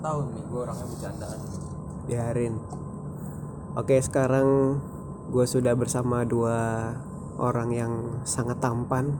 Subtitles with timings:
[0.00, 1.40] tahu nih gue orangnya bercandaan.
[2.08, 2.54] Biarin.
[3.78, 4.80] Oke sekarang
[5.30, 6.90] gue sudah bersama dua
[7.38, 7.92] orang yang
[8.26, 9.14] sangat tampan.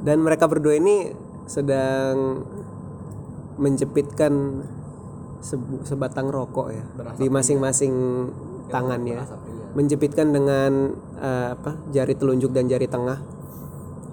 [0.00, 1.12] Dan mereka berdua ini
[1.44, 2.46] sedang
[3.60, 4.64] menjepitkan
[5.44, 6.84] sebu- sebatang rokok ya
[7.20, 7.92] di masing-masing
[8.72, 9.20] tangannya
[9.76, 13.20] menjepitkan dengan eh, apa jari telunjuk dan jari tengah.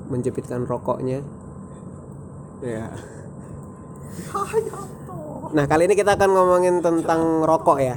[0.07, 1.19] Menjepitkan rokoknya.
[2.63, 2.91] Ya
[5.54, 7.95] nah kali ini kita akan ngomongin tentang rokok ya.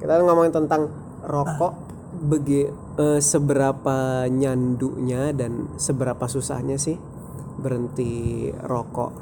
[0.00, 0.82] Kita akan ngomongin tentang
[1.24, 1.72] rokok.
[2.10, 2.66] Begi
[2.98, 6.98] eh, seberapa nyandunya dan seberapa susahnya sih
[7.60, 9.12] berhenti rokok?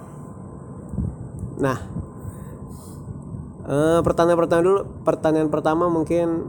[1.60, 1.78] Nah
[3.66, 4.80] eh, pertanyaan pertama dulu.
[5.04, 6.48] Pertanyaan pertama mungkin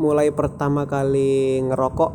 [0.00, 2.12] mulai pertama kali ngerokok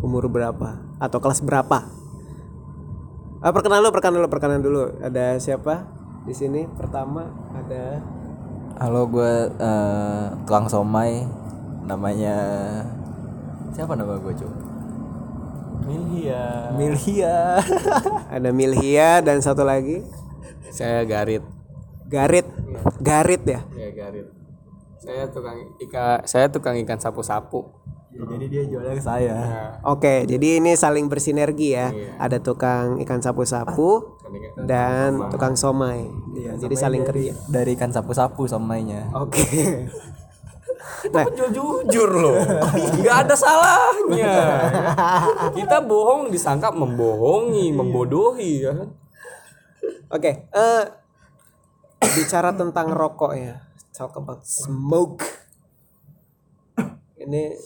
[0.00, 0.80] umur berapa?
[1.02, 2.03] Atau kelas berapa
[3.44, 4.82] Ah, perkenalan dulu, perkenalan dulu, perkenalan dulu.
[5.04, 5.84] Ada siapa
[6.24, 6.64] di sini?
[6.64, 8.00] Pertama ada
[8.80, 11.28] halo gue eh, tukang somai
[11.84, 12.34] namanya
[13.70, 14.56] siapa nama gue coba
[15.84, 17.60] Milhia Milhia.
[18.34, 20.02] ada Milhia dan satu lagi
[20.74, 21.44] saya Garit
[22.08, 22.48] Garit.
[22.98, 23.60] Garit ya.
[23.76, 24.26] ya Garit
[24.98, 27.68] saya tukang ikan saya tukang ikan sapu-sapu
[28.14, 29.36] jadi dia jualnya ke saya
[29.82, 31.90] Oke, jadi ini saling bersinergi ya.
[32.16, 34.18] Ada tukang ikan sapu-sapu
[34.64, 36.06] dan tukang somai.
[36.58, 37.34] jadi saling kerja.
[37.50, 39.44] dari ikan sapu-sapu somainya Oke.
[41.10, 42.40] nah, jujur loh
[43.02, 44.36] nggak ada salahnya
[45.52, 48.88] kita bohong disangka membohongi membodohi ya kan
[50.14, 50.84] Oke, eh
[52.14, 53.66] bicara tentang rokok ya.
[53.90, 55.26] Talk about smoke.
[57.18, 57.56] Ini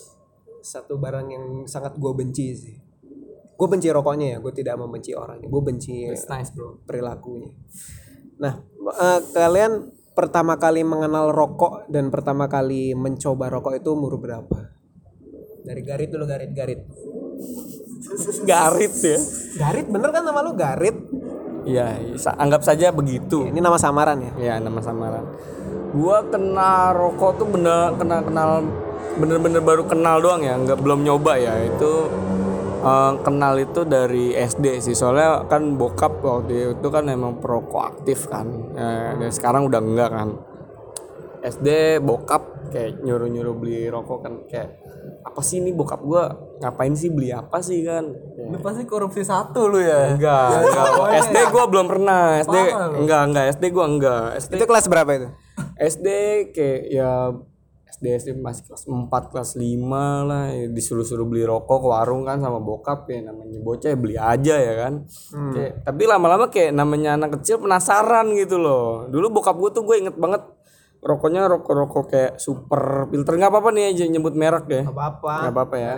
[0.62, 2.76] satu barang yang sangat gue benci sih.
[3.58, 5.50] Gue benci rokoknya ya, gue tidak membenci orangnya.
[5.50, 7.50] Gue benci nice bro perilakunya.
[8.38, 8.54] Nah,
[8.94, 14.74] eh, kalian pertama kali mengenal rokok dan pertama kali mencoba rokok itu umur berapa?
[15.62, 16.80] Dari Garit dulu Garit Garit.
[18.50, 19.18] garit ya
[19.58, 20.96] Garit bener kan nama lu Garit?
[21.68, 22.00] Iya,
[22.40, 23.44] anggap saja begitu.
[23.44, 24.32] Ini nama samaran ya?
[24.40, 25.36] Ya, nama samaran.
[25.92, 28.50] Gua kenal rokok tuh bener kenal kenal
[29.18, 31.54] bener-bener baru kenal doang ya, nggak belum nyoba ya.
[31.66, 32.08] Itu
[32.82, 34.94] eh, kenal itu dari SD sih.
[34.94, 38.46] Soalnya kan bokap waktu itu kan emang perokok aktif kan.
[38.72, 40.28] Ya, dan sekarang udah enggak kan.
[41.38, 44.76] SD bokap kayak nyuruh-nyuruh beli rokok kan kayak
[45.24, 46.28] apa sih ini bokap gua
[46.60, 48.04] ngapain sih beli apa sih kan
[48.48, 50.86] lu pasti korupsi satu lu ya enggak enggak
[51.28, 52.56] SD gua belum pernah SD
[53.04, 55.28] enggak enggak SD gua enggak SD Itu kelas berapa itu?
[55.78, 56.06] SD
[56.52, 57.12] kayak ya
[57.98, 60.54] SD SD masih kelas 4 kelas 5 lah.
[60.54, 64.54] Ya, disuruh-suruh beli rokok ke warung kan sama bokap ya namanya bocah ya beli aja
[64.54, 65.02] ya kan.
[65.50, 69.10] Kayak, tapi lama-lama kayak namanya anak kecil penasaran gitu loh.
[69.10, 70.46] Dulu bokap gue tuh gue inget banget
[71.02, 73.34] rokoknya rokok-rokok kayak super filter.
[73.34, 74.82] Nggak apa-apa nih aja nyebut merek ya.
[74.86, 75.34] Apa-apa.
[75.42, 75.92] nggak apa-apa ya.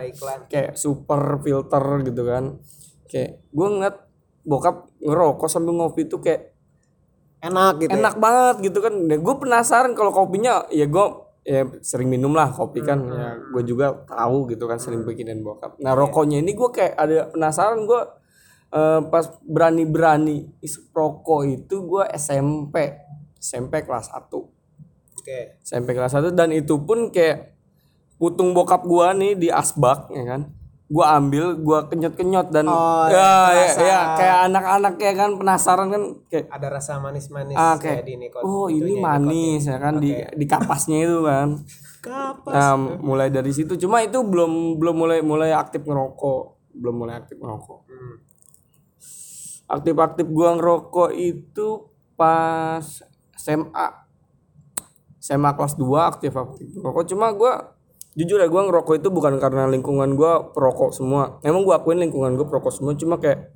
[0.49, 2.45] Kayak super filter gitu kan.
[3.13, 3.97] Kayak gue ngeliat
[4.49, 6.57] bokap ngerokok sambil ngopi tuh kayak
[7.41, 7.93] Enak gitu.
[7.93, 8.01] ya?
[8.01, 8.93] enak banget gitu kan.
[9.05, 11.07] Gue penasaran kalau kopinya ya gue
[11.51, 13.11] ya sering minum lah kopi kan Hmm.
[13.11, 17.27] ya gue juga tahu gitu kan sering bikinin bokap nah rokoknya ini gue kayak ada
[17.27, 18.03] penasaran gue
[18.71, 22.95] eh, pas berani berani isep rokok itu gue SMP
[23.35, 24.31] SMP kelas 1
[25.19, 25.59] Oke.
[25.61, 27.59] SMP kelas 1 dan itu pun kayak
[28.17, 30.53] putung bokap gua nih di asbak ya kan
[30.91, 36.03] gua ambil gua kenyot-kenyot dan Oh, ya, ya, ya, kayak anak-anak ya kan penasaran kan
[36.27, 38.43] kayak Ada rasa manis-manis ah, kayak kayak di nikot.
[38.43, 41.49] oh ini manis ya kan di di kapasnya itu kan
[42.01, 42.51] Kapas.
[42.51, 46.43] nah mulai dari situ cuma itu belum belum mulai mulai aktif ngerokok
[46.73, 48.17] belum mulai aktif ngerokok Hmm.
[49.69, 52.83] aktif-aktif gua ngerokok itu pas
[53.37, 53.87] SMA
[55.19, 57.79] SMA kelas 2 aktif aktif ngerokok cuma gua
[58.19, 61.39] jujur ya gua ngerokok itu bukan karena lingkungan gua perokok semua.
[61.47, 63.55] Emang gua akuin lingkungan gua perokok semua cuma kayak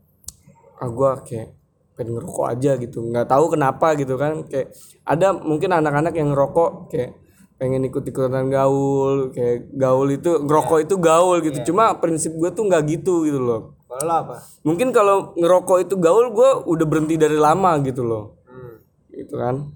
[0.79, 1.55] ah gua kayak
[1.95, 2.99] pengen ngerokok aja gitu.
[3.03, 4.47] Nggak tahu kenapa gitu kan.
[4.47, 4.75] Kayak
[5.07, 7.19] ada mungkin anak-anak yang ngerokok kayak
[7.55, 11.59] pengen ikut-ikutan gaul kayak gaul itu ngerokok itu gaul gitu.
[11.73, 13.63] Cuma prinsip gue tuh nggak gitu gitu loh.
[13.95, 14.43] Kalau apa?
[14.67, 18.43] mungkin kalau ngerokok itu gaul gue udah berhenti dari lama gitu loh.
[18.51, 18.83] Hmm.
[19.15, 19.71] gitu kan.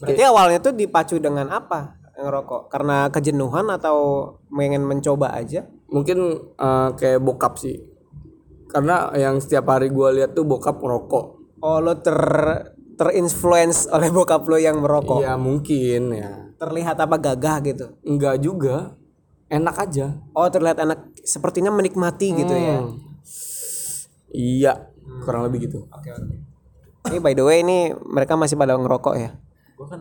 [0.00, 2.01] Berarti awalnya tuh dipacu dengan apa?
[2.18, 3.96] Ngerokok karena kejenuhan atau
[4.52, 5.64] pengen mencoba aja?
[5.92, 6.18] mungkin
[6.56, 7.76] eh, kayak bokap sih
[8.72, 12.18] karena yang setiap hari gue lihat tuh bokap ngerokok Oh lo ter
[12.98, 15.22] terinfluence oleh bokap lo yang merokok.
[15.22, 17.86] Iya mungkin ya Terlihat apa gagah gitu.
[18.02, 18.98] enggak juga
[19.46, 22.82] enak aja Oh terlihat anak sepertinya menikmati gitu ya.
[22.82, 22.98] Hmm.
[24.32, 24.90] iya
[25.22, 26.34] kurang lebih gitu Oke oke.
[27.12, 29.30] Ini by the way ini mereka masih pada ngerokok ya.
[29.82, 29.98] Gua kan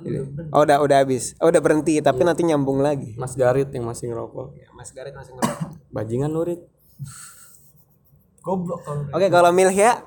[0.53, 1.33] Oh udah udah habis.
[1.41, 3.17] Oh udah berhenti tapi nanti nyambung lagi.
[3.17, 4.53] Mas Garit yang masih ngerokok.
[4.77, 5.69] Mas Garit masih ngerokok.
[5.89, 6.61] Bajingan Nurit.
[8.41, 10.01] goblok kalau Oke kalau Milhya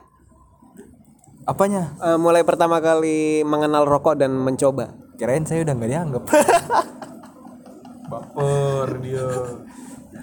[1.42, 4.94] apanya eh, mulai pertama kali mengenal rokok dan mencoba.
[5.14, 6.22] kirain saya udah nggak dianggap
[8.10, 9.30] Baper dia.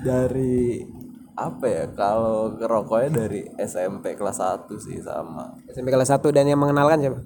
[0.03, 0.83] dari
[1.31, 6.59] apa ya kalau ngerokoknya dari SMP kelas 1 sih sama SMP kelas 1 dan yang
[6.59, 7.19] mengenalkan siapa?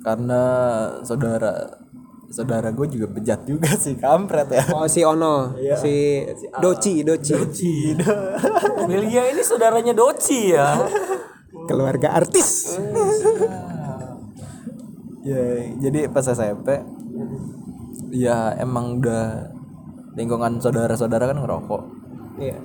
[0.00, 0.42] Karena
[1.02, 1.76] saudara
[2.26, 6.22] saudara gue juga bejat juga sih kampret ya Oh si Ono, si
[6.56, 7.72] Doci, Doci.
[8.88, 10.78] Milia ini saudaranya Doci ya.
[11.66, 12.78] Keluarga artis.
[15.20, 15.36] ya
[15.76, 16.80] jadi pas SMP
[18.10, 19.52] ya emang udah
[20.16, 21.82] lingkungan saudara-saudara kan ngerokok
[22.40, 22.56] Iya.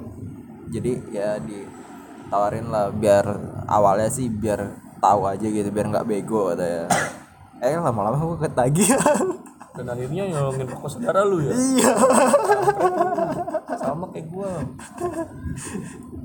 [0.72, 3.26] jadi ya ditawarin lah biar
[3.68, 6.88] awalnya sih biar tahu aja gitu biar nggak bego katanya
[7.64, 9.26] eh lama-lama gue ketagihan
[9.76, 11.52] Dan akhirnya nyolongin rokok saudara lu ya.
[11.52, 11.94] iya.
[13.76, 14.64] Sama kayak gua.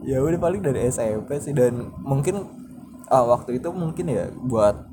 [0.07, 1.51] ya udah paling dari SMP sih.
[1.51, 2.47] Dan mungkin
[3.11, 4.87] ah, waktu itu mungkin ya buat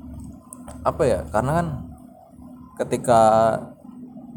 [0.82, 1.66] apa ya karena kan
[2.82, 3.20] ketika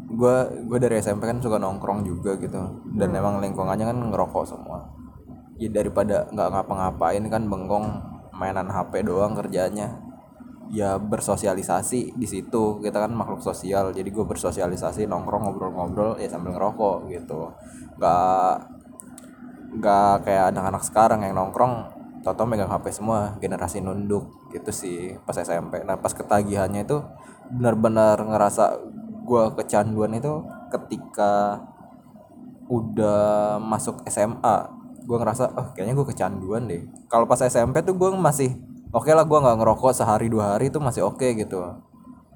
[0.06, 2.62] gua gua dari SMP kan suka nongkrong juga gitu.
[2.94, 4.86] Dan emang lingkungannya kan ngerokok semua.
[5.58, 7.86] Ya daripada nggak ngapa-ngapain kan bengong
[8.38, 10.11] mainan HP doang kerjanya
[10.70, 12.78] ya bersosialisasi di situ.
[12.78, 17.50] Kita kan makhluk sosial jadi gue bersosialisasi nongkrong ngobrol-ngobrol ya sambil ngerokok gitu.
[17.98, 18.54] Nggak
[19.72, 21.88] nggak kayak anak-anak sekarang yang nongkrong
[22.22, 27.00] toto megang HP semua generasi nunduk gitu sih pas SMP nah pas ketagihannya itu
[27.50, 28.78] benar-benar ngerasa
[29.24, 31.64] gua kecanduan itu ketika
[32.68, 36.82] udah masuk SMA gua ngerasa oh kayaknya gue kecanduan deh.
[37.10, 38.54] Kalau pas SMP tuh gua masih
[38.92, 41.58] oke lah gua nggak ngerokok sehari dua hari itu masih oke gitu.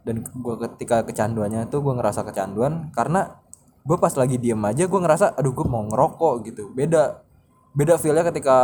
[0.07, 3.47] Dan gua ketika kecanduannya itu gua ngerasa kecanduan karena
[3.87, 6.75] gue pas lagi diem aja gue ngerasa aduh gue mau ngerokok gitu.
[6.75, 7.23] Beda
[7.71, 8.59] beda feelnya ketika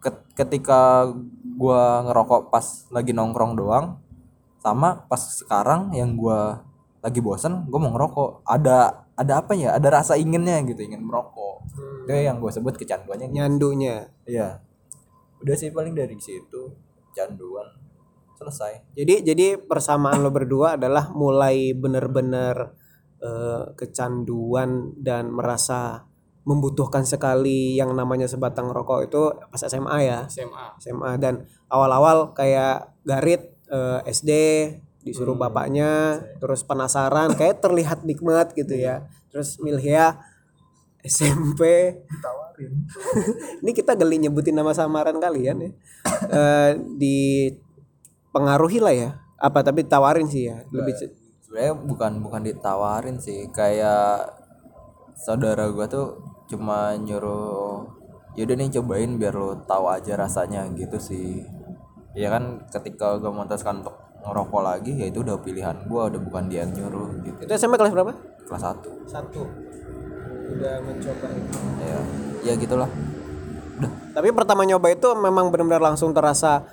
[0.00, 1.04] ket- ketika
[1.44, 4.00] gue ngerokok pas lagi nongkrong doang
[4.64, 6.40] sama pas sekarang yang gue
[7.04, 8.48] lagi bosen gue mau ngerokok.
[8.48, 9.76] Ada ada apa ya?
[9.76, 11.68] Ada rasa inginnya gitu ingin merokok.
[12.08, 13.36] Itu yang gue sebut kecanduannya gitu.
[13.36, 14.08] Nyandunya.
[14.24, 14.64] iya
[15.42, 16.72] udah sih paling dari situ.
[17.16, 17.68] Canduan.
[18.36, 18.92] Selesai.
[18.92, 22.76] Jadi jadi persamaan lo berdua adalah mulai bener-bener
[23.24, 26.04] eh, kecanduan dan merasa
[26.46, 30.20] membutuhkan sekali yang namanya sebatang rokok itu pas SMA ya.
[30.28, 30.66] SMA.
[30.78, 34.30] SMA dan awal-awal kayak Garit eh, SD
[35.06, 39.08] disuruh bapaknya terus penasaran kayak terlihat nikmat gitu ya.
[39.32, 40.18] Terus Milhia
[41.06, 41.94] SMP
[43.62, 45.70] ini kita geli nyebutin nama samaran kalian ya.
[46.32, 49.10] Eh dipengaruhi lah ya.
[49.36, 50.64] Apa tapi tawarin sih ya.
[50.72, 50.94] Lebih
[51.46, 54.28] sebenarnya bukan bukan ditawarin sih kayak
[55.16, 56.20] saudara gua tuh
[56.50, 57.86] cuma nyuruh
[58.36, 61.40] yaudah nih cobain biar lo tahu aja rasanya gitu sih
[62.12, 66.50] ya kan ketika gua memutuskan untuk ngerokok lagi ya itu udah pilihan gua udah bukan
[66.50, 68.12] dia yang nyuruh gitu itu SMP kelas berapa?
[68.44, 69.42] kelas satu Satu.
[70.46, 71.58] Udah mencoba itu.
[71.82, 71.98] ya
[72.46, 72.86] ya gitulah.
[73.76, 76.64] Udah Tapi pertama nyoba itu memang benar-benar langsung terasa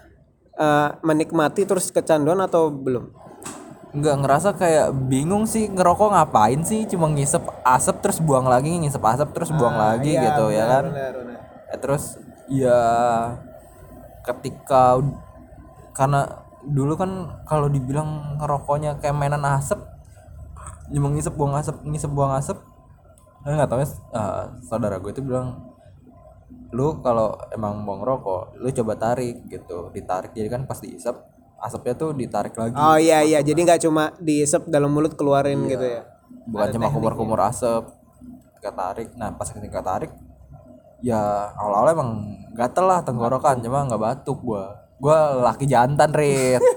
[0.56, 3.24] eh, menikmati terus kecanduan atau belum?
[3.94, 6.90] nggak ngerasa kayak bingung sih ngerokok ngapain sih?
[6.90, 10.86] Cuma ngisep asap terus buang lagi ngisep asap terus buang lagi gitu ya kan?
[11.70, 12.18] Eh, terus
[12.50, 12.82] ya
[14.26, 14.98] ketika
[15.94, 19.78] karena dulu kan kalau dibilang ngerokoknya kayak mainan asap
[20.90, 22.58] cuma ngisep buang asap ngisep buang asap
[23.44, 25.74] nggak tahu ya eh, saudara gue itu bilang
[26.74, 29.94] lu kalau emang mau ngerokok lu coba tarik gitu.
[29.94, 31.14] Ditarik jadi kan pas diisep
[31.62, 32.76] asapnya tuh ditarik lagi.
[32.76, 36.04] Oh iya iya, jadi nggak cuma diisep dalam mulut keluarin gitu ya.
[36.44, 37.88] bukan cuma kumur-kumur asap
[38.52, 39.10] ketika tarik.
[39.16, 40.12] Nah pas ketika tarik
[41.00, 42.10] ya awal-awal emang
[42.58, 44.74] gatel lah tenggorokan cuma nggak batuk gua.
[44.98, 46.60] Gua laki jantan rit.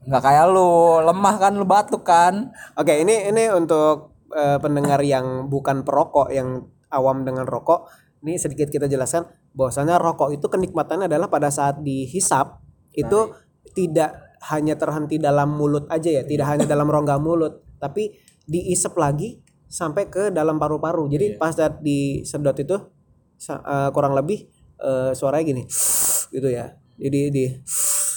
[0.00, 2.48] Nggak kayak lu lemah kan lu batuk kan?
[2.72, 7.86] Oke, ini ini untuk eh, pendengar yang bukan perokok yang awam dengan rokok,
[8.26, 12.62] ini sedikit kita jelaskan bahwasanya rokok itu kenikmatannya adalah pada saat dihisap
[12.94, 13.34] itu
[13.74, 14.14] tidak
[14.50, 18.16] hanya terhenti dalam mulut aja ya, tidak hanya dalam rongga mulut, tapi
[18.48, 21.06] diisep lagi sampai ke dalam paru-paru.
[21.06, 22.76] Jadi pas saat disedot itu
[23.46, 24.48] eh, kurang lebih
[24.80, 25.62] eh, suaranya gini,
[26.34, 26.74] gitu ya.
[27.00, 27.44] Jadi di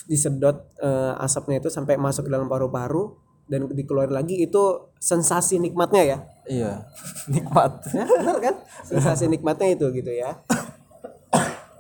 [0.10, 6.04] disedot eh, asapnya itu sampai masuk ke dalam paru-paru dan dikeluarin lagi itu sensasi nikmatnya
[6.04, 6.18] ya.
[6.48, 6.72] iya
[7.34, 8.56] nikmat Benar kan?
[8.88, 10.40] Sensasi nikmatnya itu gitu ya.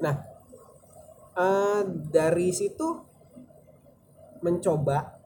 [0.03, 0.15] Nah,
[1.39, 2.99] eh, dari situ
[4.43, 5.23] mencoba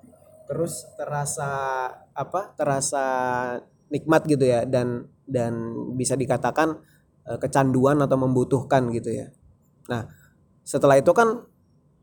[0.48, 1.50] terus terasa
[2.16, 3.06] apa terasa
[3.92, 6.80] nikmat gitu ya dan dan bisa dikatakan
[7.28, 9.28] eh, kecanduan atau membutuhkan gitu ya
[9.92, 10.08] nah
[10.64, 11.44] setelah itu kan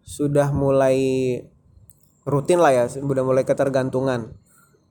[0.04, 0.96] sudah mulai
[2.24, 4.32] rutin lah ya sudah mulai ketergantungan.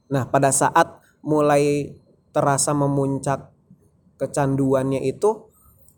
[0.09, 1.97] Nah pada saat mulai
[2.33, 3.49] terasa memuncak
[4.17, 5.49] kecanduannya itu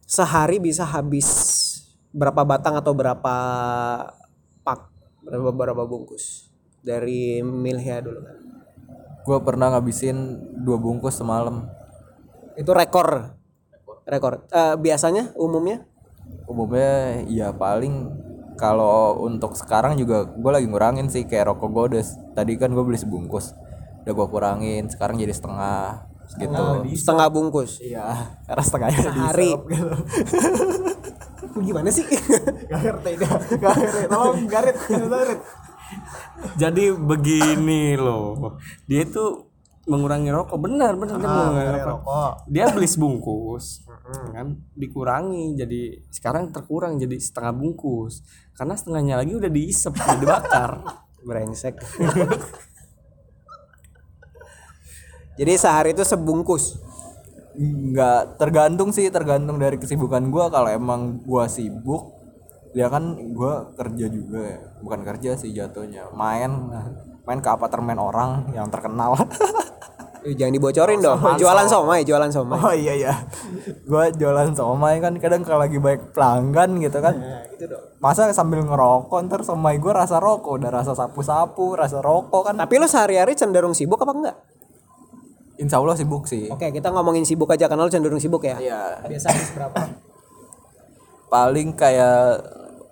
[0.08, 1.28] sehari bisa habis
[2.16, 3.36] berapa batang atau berapa
[4.64, 4.80] pak?
[5.24, 6.52] Berapa berapa bungkus?
[6.86, 8.46] Dari Milhia dulu kan
[9.26, 11.66] gue pernah ngabisin dua bungkus semalam.
[12.54, 13.34] Itu rekor.
[14.06, 14.46] Rekor.
[14.54, 15.82] Eh, biasanya umumnya?
[16.46, 18.14] Umumnya ya paling
[18.56, 22.84] kalau untuk sekarang juga gue lagi ngurangin sih kayak rokok gue udah tadi kan gue
[22.84, 23.54] beli sebungkus.
[24.04, 26.08] Udah gue kurangin sekarang jadi setengah
[26.40, 26.64] gitu.
[26.98, 27.80] Setengah bungkus?
[27.80, 29.52] Iya karena setengahnya Sehari.
[29.54, 29.86] gitu
[31.70, 32.04] gimana sih?
[32.68, 33.56] Gak ngerti gak ngerti.
[34.12, 35.40] Tolong garit garit
[36.60, 38.60] Jadi begini loh.
[38.90, 39.48] Dia itu
[39.86, 40.58] mengurangi rokok.
[40.58, 42.32] Benar benar dia mengurangi rokok.
[42.50, 44.48] Dia beli sebungkus kan
[44.78, 45.58] dikurangi.
[45.58, 48.22] Jadi sekarang terkurang jadi setengah bungkus.
[48.54, 50.72] Karena setengahnya lagi udah diisep udah dibakar.
[51.26, 51.82] brengsek.
[55.36, 56.80] Jadi sehari itu sebungkus?
[57.60, 62.16] Nggak tergantung sih tergantung dari kesibukan gue kalau emang gue sibuk
[62.76, 64.62] ya kan gue kerja juga ya.
[64.80, 66.72] Bukan kerja sih jatuhnya main.
[67.26, 69.18] Main ke apartemen orang yang terkenal
[70.34, 71.22] jangan dibocorin dong.
[71.38, 72.02] Jualan somai.
[72.02, 72.58] jualan somai.
[72.58, 73.14] Oh iya iya.
[73.86, 77.14] Gue jualan somai kan kadang kalau lagi baik pelanggan gitu kan.
[77.54, 77.84] Gitu dong.
[78.02, 80.58] Masa sambil ngerokok ntar somai gue rasa rokok.
[80.58, 82.58] Udah rasa sapu-sapu rasa rokok kan.
[82.58, 84.36] Tapi lo sehari-hari cenderung sibuk apa enggak?
[85.62, 86.50] Insya Allah sibuk sih.
[86.50, 88.58] Oke kita ngomongin sibuk aja karena lo cenderung sibuk ya?
[88.58, 89.06] Iya.
[89.06, 89.80] Biasa habis berapa?
[91.30, 92.42] Paling kayak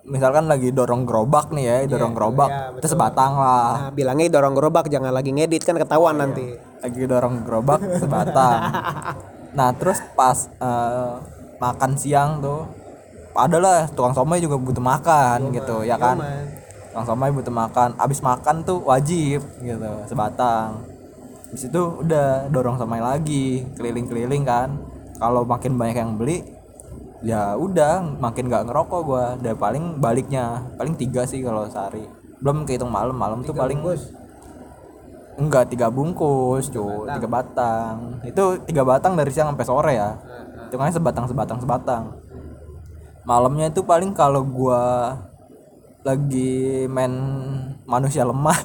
[0.04, 3.88] misalkan lagi dorong gerobak nih ya dorong gerobak iya, itu sebatang lah.
[3.88, 6.60] Nah bilangnya dorong gerobak jangan lagi ngedit kan ketahuan nanti.
[6.84, 8.58] lagi dorong gerobak sebatang.
[9.54, 11.14] Nah terus pas eh,
[11.62, 12.66] makan siang tuh
[13.38, 16.18] adalah tukang somai juga butuh makan gitu ya kan?
[16.90, 20.82] Tukang somai butuh makan abis makan tuh wajib gitu sebatang.
[21.46, 24.74] Habis itu udah dorong somai lagi keliling-keliling kan.
[25.22, 26.42] Kalau makin banyak yang beli
[27.24, 29.24] ya udah makin nggak ngerokok gua.
[29.40, 32.04] Dan paling baliknya paling tiga sih kalau sehari.
[32.38, 33.80] Belum kehitung malam malam tuh paling
[35.34, 38.22] Enggak tiga bungkus cuy tiga batang.
[38.22, 40.14] Itu tiga batang dari siang sampai sore ya.
[40.68, 42.04] Hitungannya sebatang sebatang sebatang.
[43.24, 45.16] Malamnya itu paling kalau gua
[46.04, 47.10] lagi main
[47.88, 48.58] manusia lemah.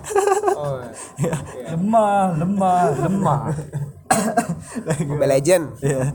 [0.59, 0.77] Oh,
[1.73, 3.41] lemah lemah lemah.
[5.09, 5.65] Mobile Legend.
[5.81, 6.11] Ya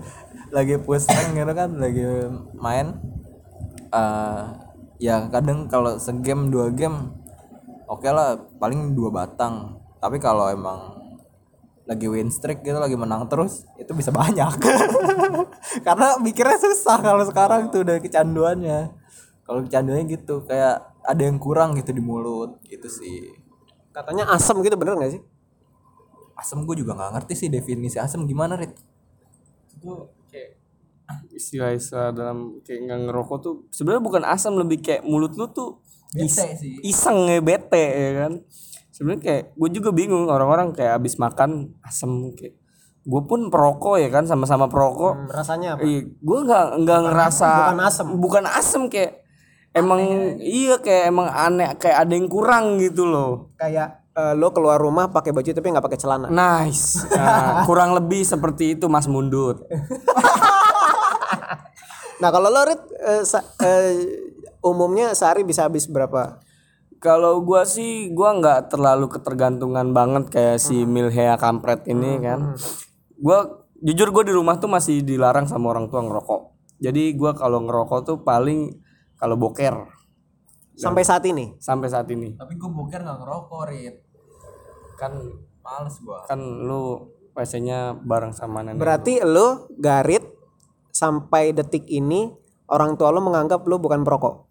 [0.54, 2.06] lagi push rank gitu kan lagi
[2.54, 2.94] main
[3.90, 4.42] eh
[5.02, 7.10] ya kadang kalau segame dua game
[7.88, 9.78] oke lah paling dua batang.
[10.00, 11.00] Tapi kalau emang
[11.84, 14.52] lagi win streak gitu lagi menang terus itu bisa banyak.
[15.86, 18.92] Karena mikirnya susah kalau sekarang tuh udah kecanduannya.
[19.44, 23.32] Kalau kecanduannya gitu kayak ada yang kurang gitu di mulut gitu sih.
[23.92, 25.22] Katanya asem gitu bener nggak sih?
[26.34, 28.72] Asem gue juga nggak ngerti sih definisi asem gimana rit?
[29.76, 30.08] Itu
[31.34, 36.32] istilah-istilah dalam kayak nggak ngerokok tuh sebenarnya bukan asam lebih kayak mulut lu tuh is-
[36.32, 36.74] Bete sih.
[36.80, 38.32] iseng ya bete ya kan
[38.88, 41.50] sebenarnya kayak gue juga bingung orang-orang kayak abis makan
[41.80, 42.54] asem kayak
[43.04, 47.80] gue pun perokok ya kan sama-sama perokok rasanya apa Iya, gue nggak nggak ngerasa bukan
[47.82, 48.06] asem.
[48.16, 49.12] bukan asem kayak
[49.72, 50.00] emang
[50.38, 53.50] iya kayak emang aneh kayak ada yang kurang gitu loh.
[53.54, 57.02] kayak eh, lo keluar rumah pakai baju tapi nggak pakai celana Nice.
[57.10, 59.66] Nah, kurang lebih seperti itu Mas Mundut.
[62.16, 63.94] nah kalau lo Rit, eh, sa- eh,
[64.60, 66.40] umumnya sehari bisa habis berapa
[66.96, 72.56] Kalau gua sih gua nggak terlalu ketergantungan banget kayak si Milhea kampret ini kan.
[73.14, 73.44] Gua
[73.76, 76.40] jujur gue di rumah tuh masih dilarang sama orang tua ngerokok.
[76.80, 78.72] Jadi gua kalau ngerokok tuh paling
[79.14, 79.84] kalau boker
[80.74, 82.34] sampai saat ini sampai saat ini.
[82.34, 83.96] tapi gue boker nggak ngerokok rit
[84.96, 85.12] Kan
[85.60, 86.98] males gua kan lu
[87.30, 88.78] WC-nya bareng sama nenek.
[88.78, 90.23] berarti lo garit
[90.94, 92.30] sampai detik ini
[92.70, 94.46] orang tua lo menganggap lo bukan perokok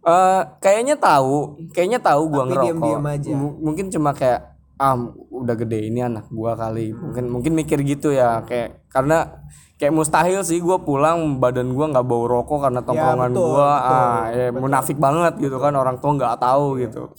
[0.00, 2.64] Eh, kayaknya tahu, kayaknya tahu gua Tapi ngerokok.
[2.72, 3.30] diam-diam aja.
[3.36, 4.96] M- mungkin cuma kayak ah
[5.28, 6.96] udah gede ini anak gua kali.
[6.96, 9.44] Mungkin mungkin mikir gitu ya kayak karena
[9.76, 14.20] kayak mustahil sih gua pulang badan gua nggak bau rokok karena tongkrongan betul, gua ah
[14.32, 17.12] ya munafik banget gitu kan orang tua nggak tahu gitu.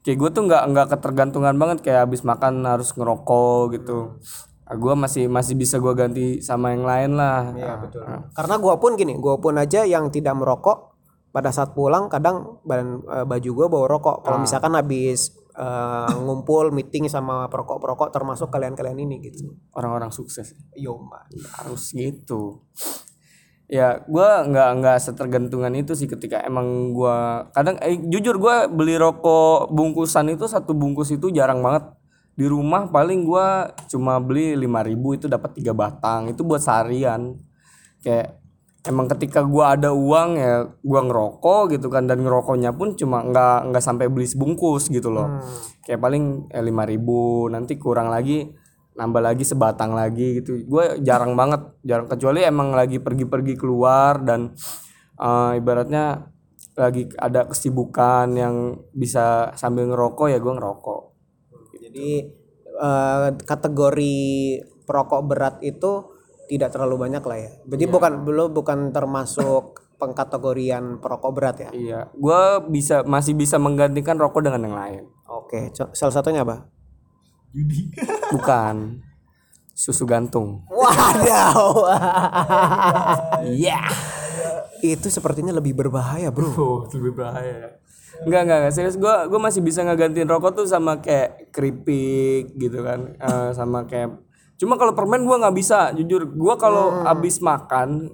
[0.00, 4.16] Kayak gue tuh nggak nggak ketergantungan banget kayak habis makan harus ngerokok gitu.
[4.68, 7.56] Ah, gua masih masih bisa gua ganti sama yang lain lah.
[7.56, 8.20] Ah, ah.
[8.36, 10.98] karena gua pun gini gua pun aja yang tidak merokok
[11.28, 14.16] pada saat pulang kadang badan eh, baju gue bawa rokok.
[14.24, 19.54] Kalau misalkan habis eh, ngumpul meeting sama perokok-perokok termasuk kalian-kalian ini gitu.
[19.76, 20.56] Orang-orang sukses.
[20.72, 21.28] Yo man.
[21.60, 22.64] harus gitu.
[23.68, 28.96] Ya gua nggak nggak setergantungan itu sih ketika emang gua kadang eh, jujur gua beli
[28.96, 31.84] rokok bungkusan itu satu bungkus itu jarang banget
[32.38, 37.34] di rumah paling gua cuma beli 5000 itu dapat tiga batang itu buat seharian.
[37.98, 38.38] Kayak
[38.86, 43.74] emang ketika gua ada uang ya gua ngerokok gitu kan dan ngerokoknya pun cuma nggak
[43.74, 45.42] nggak sampai beli sebungkus gitu loh.
[45.82, 48.46] Kayak paling eh, 5000 nanti kurang lagi
[48.94, 50.62] nambah lagi sebatang lagi gitu.
[50.66, 54.54] Gue jarang banget jarang kecuali emang lagi pergi-pergi keluar dan
[55.18, 56.22] eh, ibaratnya
[56.78, 61.07] lagi ada kesibukan yang bisa sambil ngerokok ya gue ngerokok
[61.88, 62.10] jadi
[62.78, 64.16] eh, kategori
[64.84, 66.16] perokok berat itu
[66.48, 67.50] tidak terlalu banyak lah ya.
[67.68, 71.70] Jadi bukan belum bukan termasuk pengkategorian perokok berat ya?
[71.74, 72.00] Iya.
[72.16, 72.42] Gue
[72.72, 75.02] bisa masih bisa menggantikan rokok dengan yang lain.
[75.28, 76.68] Oke co- salah satunya apa?
[78.34, 79.04] Bukan.
[79.78, 80.66] Susu gantung.
[80.72, 81.86] Wadaw.
[83.46, 83.78] iya
[84.82, 86.48] itu sepertinya lebih berbahaya, Bro.
[86.54, 87.78] Oh, lebih bahaya.
[88.24, 88.72] Enggak, enggak, enggak.
[88.74, 93.14] Serius gue gue masih bisa ngegantiin rokok tuh sama kayak keripik gitu kan.
[93.18, 96.26] Eh, sama kayak Cuma kalau permen gua nggak bisa, jujur.
[96.34, 98.10] Gua kalau habis makan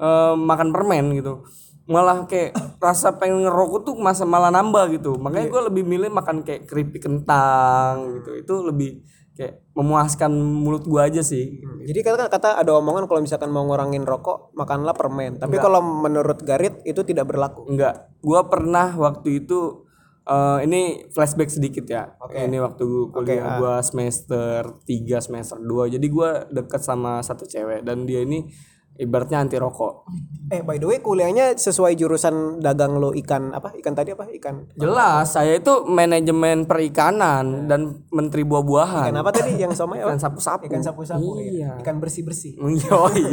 [0.00, 1.44] eh, makan permen gitu.
[1.84, 5.20] Malah kayak rasa pengen ngerokok tuh masa malah nambah gitu.
[5.20, 8.30] Makanya gua lebih milih makan kayak keripik kentang gitu.
[8.40, 11.58] Itu lebih kayak memuaskan mulut gua aja sih.
[11.82, 15.42] Jadi kata kata ada omongan kalau misalkan mau ngurangin rokok, makanlah permen.
[15.42, 17.66] Tapi kalau menurut Garit itu tidak berlaku.
[17.66, 19.84] Enggak, gua pernah waktu itu
[20.24, 22.14] eh, ini flashback sedikit ya.
[22.30, 25.98] Ini waktu kuliah gua semester 3, semester 2.
[25.98, 28.46] Jadi gua deket sama satu cewek dan dia ini
[28.94, 30.06] ibaratnya anti rokok.
[30.44, 33.74] Eh, by the way, kuliahnya sesuai jurusan dagang lo ikan apa?
[33.74, 34.28] Ikan tadi apa?
[34.28, 34.70] Ikan.
[34.76, 39.10] Jelas, saya itu manajemen perikanan dan menteri buah-buahan.
[39.10, 40.22] Ikan apa tadi yang somai Ikan apa?
[40.22, 40.68] sapu-sapu.
[40.68, 41.40] Ikan sapu-sapu.
[41.40, 41.80] Iya.
[41.80, 42.60] Ikan bersih-bersih.
[42.86, 43.24] Yoi.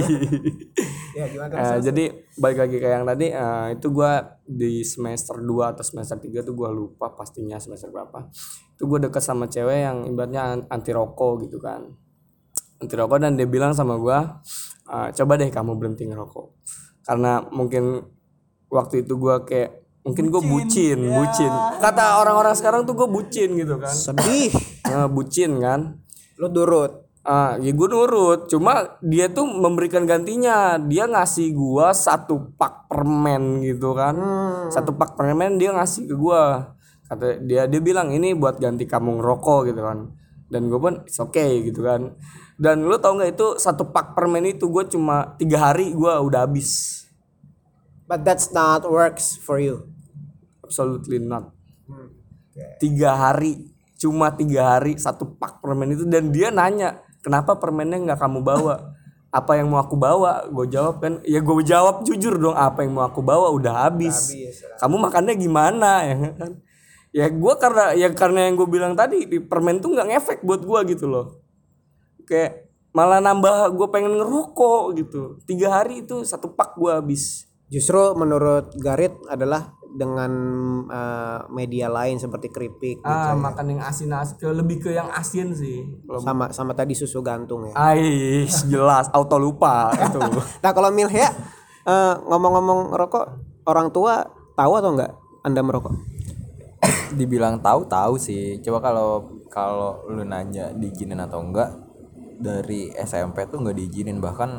[1.12, 1.52] Ya, gimana?
[1.52, 2.04] Eh, jadi
[2.40, 6.56] balik lagi ke yang tadi eh, itu gua di semester 2 atau semester 3 tuh
[6.56, 8.32] gua lupa pastinya semester berapa.
[8.80, 11.84] Itu gua deket sama cewek yang ibaratnya an- anti rokok gitu kan.
[12.80, 14.40] Anti rokok dan dia bilang sama gua
[14.88, 16.48] "Eh, coba deh kamu berhenti ngerokok.
[17.06, 18.02] Karena mungkin
[18.72, 21.54] waktu itu gua kayak mungkin gue bucin, bucin.
[21.78, 23.94] Kata orang-orang sekarang tuh gue bucin gitu kan.
[23.94, 24.50] Sedih.
[24.90, 26.02] Eh, bucin kan.
[26.42, 27.06] Lo durut.
[27.22, 28.50] Ah, ya gue nurut.
[28.50, 30.82] Cuma dia tuh memberikan gantinya.
[30.82, 34.18] Dia ngasih gua satu pak permen gitu kan.
[34.74, 36.74] Satu pak permen dia ngasih ke gua.
[37.06, 40.18] Kata dia dia bilang ini buat ganti kamu ngerokok gitu kan.
[40.52, 42.18] Dan gue pun it's okay gitu kan.
[42.62, 46.46] Dan lu tau nggak itu satu pak permen itu gue cuma tiga hari gua udah
[46.46, 47.02] habis.
[48.06, 49.90] But that's not works for you.
[50.62, 51.50] Absolutely not.
[52.78, 53.66] Tiga hari,
[53.98, 58.94] cuma tiga hari satu pak permen itu dan dia nanya kenapa permennya nggak kamu bawa?
[59.32, 60.44] Apa yang mau aku bawa?
[60.52, 64.36] Gue jawab kan, ya gue jawab jujur dong apa yang mau aku bawa udah habis.
[64.76, 66.52] Kamu makannya gimana ya kan?
[67.16, 70.68] Ya gue karena ya karena yang gue bilang tadi di permen tuh nggak ngefek buat
[70.68, 71.40] gue gitu loh.
[72.32, 75.22] Kayak malah nambah gue pengen ngerokok gitu.
[75.44, 77.52] Tiga hari itu satu pak gue habis.
[77.68, 80.32] Justru menurut Garit adalah dengan
[80.88, 85.84] eh, media lain seperti keripik Ah, makan yang asin-asin ke lebih ke yang asin sih.
[86.08, 87.76] Kalau sama sama tadi susu gantung ya.
[87.76, 90.20] Ais, jelas auto lupa itu.
[90.64, 91.28] Nah kalau Milhea
[91.84, 93.26] eh, ngomong-ngomong rokok
[93.68, 94.24] orang tua
[94.56, 95.12] tahu atau enggak
[95.44, 95.96] Anda merokok?
[97.20, 99.10] dibilang tahu tahu sih coba kalau
[99.52, 101.91] kalau lu nanya diizinin atau enggak
[102.42, 104.18] dari SMP tuh nggak diizinin.
[104.18, 104.52] Bahkan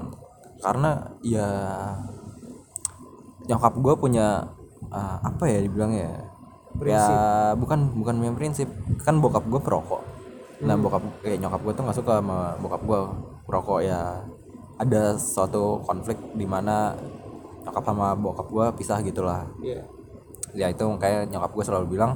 [0.63, 1.49] karena ya
[3.51, 4.47] nyokap gue punya
[4.95, 6.13] uh, apa ya dibilang ya?
[6.83, 7.05] Ya
[7.59, 8.71] bukan bukan punya prinsip.
[9.03, 10.03] Kan bokap gue perokok.
[10.63, 13.01] Nah bokap kayak nyokap gue tuh nggak suka sama bokap gue
[13.45, 13.79] perokok.
[13.83, 14.23] Ya
[14.79, 16.97] ada suatu konflik di mana
[17.67, 19.45] nyokap sama bokap gue pisah gitulah.
[19.63, 19.83] Iya.
[20.53, 22.13] ya itu kayak nyokap gue selalu bilang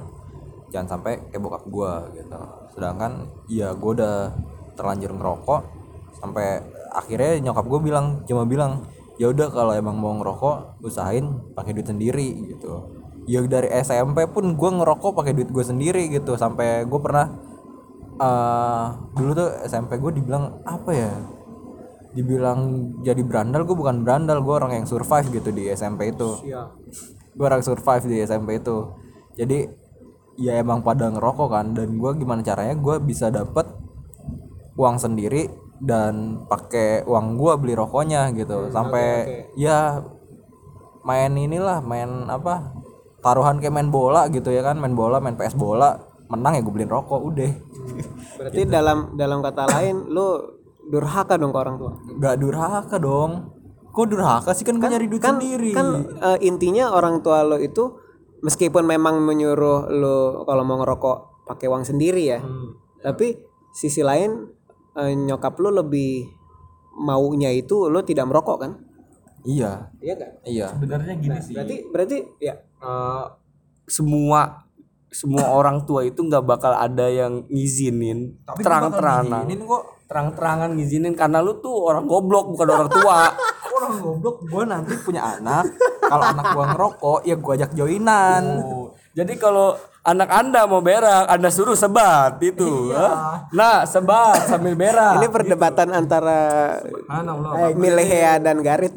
[0.69, 2.41] jangan sampai kayak bokap gue gitu.
[2.77, 4.29] Sedangkan ya gue udah
[4.77, 5.61] terlanjur ngerokok
[6.21, 6.63] sampai
[6.93, 8.87] akhirnya nyokap gue bilang cuma bilang
[9.17, 11.25] ya udah kalau emang mau ngerokok usahain
[11.57, 12.93] pakai duit sendiri gitu.
[13.27, 16.37] Ya dari SMP pun gue ngerokok pakai duit gue sendiri gitu.
[16.39, 17.27] Sampai gue pernah
[18.17, 18.85] eh
[19.17, 21.13] dulu tuh SMP gue dibilang apa ya?
[22.17, 26.45] Dibilang jadi berandal gue bukan berandal gue orang yang survive gitu di SMP itu.
[27.37, 28.93] Gue orang survive di SMP itu.
[29.37, 29.69] Jadi
[30.37, 33.65] ya emang pada ngerokok kan dan gue gimana caranya gue bisa dapet
[34.77, 35.49] uang sendiri
[35.81, 38.69] dan pakai uang gue beli rokoknya gitu.
[38.73, 40.05] Sampai ya
[41.05, 42.77] main inilah main apa
[43.21, 46.73] taruhan kayak main bola gitu ya kan main bola main PS bola menang ya gue
[46.73, 47.53] beliin rokok udah.
[48.39, 51.93] Berarti dalam dalam kata lain lu durhaka dong ke orang tua.
[52.21, 53.33] nggak durhaka dong.
[53.97, 54.69] Kok durhaka sih?
[54.69, 55.73] Kan gue nyari duit sendiri.
[55.73, 57.97] Kan eh, intinya orang tua lo itu
[58.45, 62.39] meskipun memang menyuruh lo kalau mau ngerokok pakai uang sendiri ya.
[63.01, 63.39] Tapi
[63.73, 64.56] sisi lain
[64.97, 66.25] eh, nyokap lo lebih
[66.97, 68.73] maunya itu lo tidak merokok kan?
[69.47, 69.73] iya.
[70.03, 70.31] Iya kan?
[70.43, 70.67] iya.
[70.75, 71.55] Sebenarnya gini sih.
[71.55, 73.25] Berarti berarti ya eh,
[73.87, 74.67] semua
[75.13, 79.47] semua orang tua itu nggak bakal ada yang ngizinin terang-terangan.
[79.47, 79.95] ini kok.
[80.07, 83.19] Terang-terangan ngizinin karena lu tuh orang goblok bukan orang tua.
[83.77, 84.41] Orang goblok?
[84.49, 85.69] Gue nanti punya anak.
[86.01, 88.45] Kalau anak gue ngerokok ya gue ajak joinan.
[88.65, 93.49] Oh, jadi kalau anak anda mau berak anda suruh sebat itu Hah?
[93.51, 96.41] nah sebat sambil berak ini perdebatan antara
[96.85, 98.93] eh, Milehea dan Garit.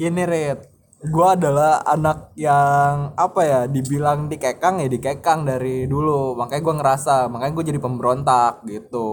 [0.00, 6.36] gini Red gue adalah anak yang apa ya dibilang dikekang ya dikekang dari dulu.
[6.36, 9.08] Makanya gue ngerasa makanya gue jadi pemberontak gitu.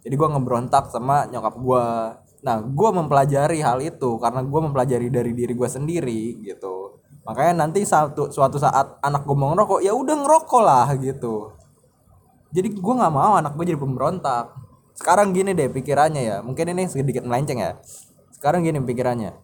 [0.00, 1.84] Jadi gue ngeberontak sama nyokap gue
[2.38, 6.97] nah gue mempelajari hal itu karena gue mempelajari dari diri gue sendiri gitu
[7.28, 11.52] makanya nanti suatu suatu saat anak gue mau ngerokok ya udah ngerokok lah gitu.
[12.56, 14.56] Jadi gue nggak mau anak gue jadi pemberontak.
[14.96, 17.76] Sekarang gini deh pikirannya ya mungkin ini sedikit melenceng ya.
[18.32, 19.36] Sekarang gini pikirannya.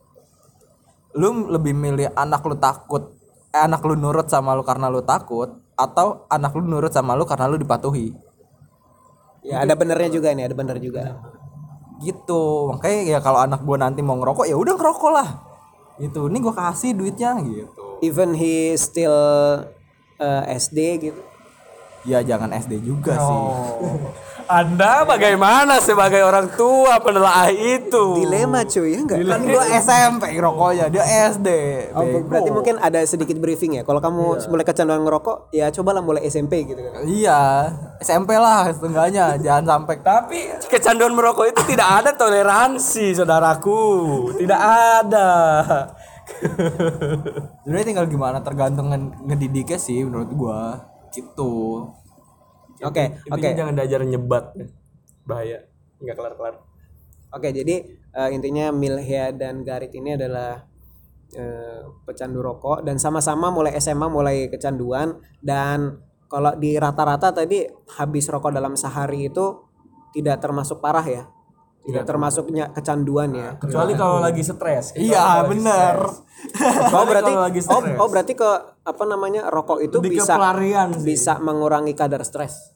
[1.20, 3.12] Lu lebih milih anak lu takut
[3.52, 7.28] eh, anak lu nurut sama lu karena lu takut atau anak lu nurut sama lu
[7.28, 8.16] karena lu dipatuhi?
[9.44, 11.20] Ya ada benernya juga nih, ada bener juga.
[12.00, 12.72] gitu.
[12.72, 15.53] Makanya ya kalau anak gua nanti mau ngerokok ya udah ngerokok lah
[16.00, 19.16] gitu ini gua kasih duitnya gitu Even he still
[20.20, 21.20] eh, SD gitu.
[22.04, 23.40] Ya jangan SD juga sih.
[24.44, 28.20] Anda bagaimana sebagai orang tua penelaah itu?
[28.20, 29.18] Dilema cuy ya enggak?
[29.24, 30.92] kan gua SMP ngerokoknya.
[30.92, 31.48] Dia SD
[31.96, 33.82] Oh, berarti mungkin ada sedikit briefing ya.
[33.82, 37.08] Kalau kamu mulai kecanduan ngerokok, ya cobalah mulai SMP gitu kan.
[37.08, 37.72] iya
[38.04, 39.96] SMP lah setengahnya jangan sampai.
[40.04, 40.38] Tapi
[40.68, 43.80] kecanduan merokok itu tidak ada toleransi saudaraku.
[44.36, 44.60] Tidak
[45.00, 45.28] ada.
[47.64, 51.86] Sebenarnya tinggal gimana tergantung nge- ngedidiknya sih menurut gua gitu.
[52.82, 53.58] Oke, Intinya oke.
[53.58, 54.44] jangan diajar nyebat
[55.24, 55.64] bahaya
[56.02, 56.54] nggak kelar kelar
[57.34, 57.82] Oke, jadi
[58.14, 60.62] eh, intinya Milhea dan Garit ini adalah
[61.34, 65.98] eh, pecandu rokok dan sama-sama mulai SMA mulai kecanduan dan
[66.30, 67.66] kalau di rata-rata tadi
[67.98, 69.66] habis rokok dalam sehari itu
[70.14, 71.26] tidak termasuk parah ya.
[71.84, 73.60] Tidak termasuknya kecanduan ya.
[73.60, 75.96] kecuali kalau lagi stres Iya bener.
[76.96, 78.50] Oh berarti lagi oh, oh berarti ke
[78.84, 81.04] apa namanya rokok itu Lebih bisa pelarian sih.
[81.04, 82.72] bisa mengurangi kadar stres.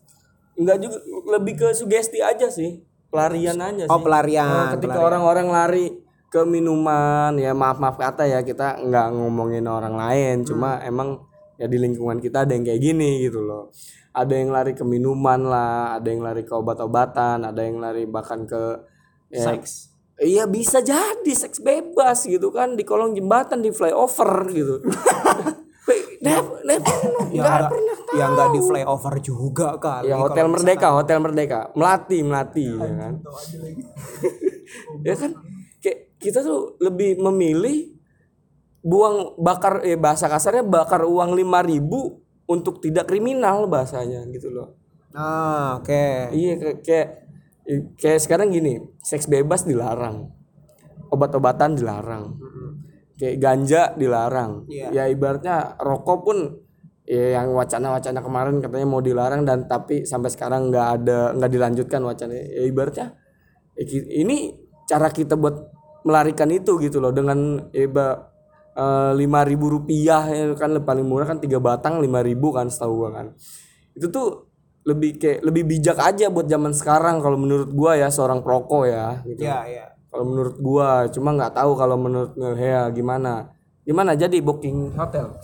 [0.57, 0.99] Enggak juga
[1.37, 4.45] lebih ke sugesti aja sih pelarian aja sih Oh pelarian.
[4.45, 5.87] Nah, ketika orang-orang lari
[6.29, 11.25] ke minuman ya maaf maaf kata ya kita nggak ngomongin orang lain cuma emang
[11.57, 13.73] ya di lingkungan kita ada yang kayak gini gitu loh
[14.13, 18.45] ada yang lari ke minuman lah ada yang lari ke obat-obatan ada yang lari bahkan
[18.45, 18.77] ke
[19.29, 19.93] ya, Seks.
[20.19, 24.83] iya bisa jadi seks bebas gitu kan di kolong jembatan di flyover gitu.
[26.19, 26.83] Never, never,
[27.31, 30.11] ya nggak enggak, pernah ya di flyover juga kali.
[30.11, 31.61] ya hotel misalkan- merdeka hotel merdeka.
[31.79, 33.13] Melati melati ya kan.
[35.07, 35.31] ya kan
[35.79, 37.95] kayak kita tuh lebih memilih
[38.83, 44.75] buang bakar eh bahasa kasarnya bakar uang 5000 untuk tidak kriminal bahasanya gitu loh.
[45.15, 46.35] Ah, oke.
[46.35, 47.28] iya kayak
[47.69, 50.33] kayak, kayak sekarang gini seks bebas dilarang
[51.13, 52.41] obat-obatan dilarang
[53.19, 54.65] kayak ganja dilarang.
[54.71, 54.95] Iya.
[54.95, 56.39] ya ibaratnya rokok pun
[57.03, 62.01] ya yang wacana-wacana kemarin katanya mau dilarang dan tapi sampai sekarang nggak ada nggak dilanjutkan
[62.07, 62.33] wacana.
[62.33, 63.07] Ya ibaratnya
[63.75, 63.85] ya
[64.23, 64.55] ini
[64.87, 65.75] cara kita buat
[66.07, 68.31] melarikan itu gitu loh dengan iba
[69.19, 73.11] lima ribu rupiah ya kan paling murah kan tiga batang lima ribu kan setahu gua
[73.11, 73.27] kan.
[73.99, 74.48] Itu tuh
[74.89, 79.21] lebih kayak lebih bijak aja buat zaman sekarang kalau menurut gua ya seorang perokok ya
[79.29, 79.45] gitu.
[79.45, 79.87] Ya, ya.
[80.09, 83.53] kalau menurut gua cuma nggak tahu kalau menurut Milhea gimana.
[83.85, 85.37] Gimana jadi booking hotel?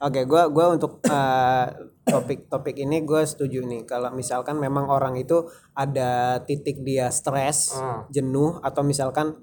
[0.00, 1.66] Oke, gua gua untuk eh,
[2.08, 3.84] topik-topik ini gue setuju nih.
[3.84, 5.44] Kalau misalkan memang orang itu
[5.76, 7.76] ada titik dia stres,
[8.08, 9.36] jenuh atau misalkan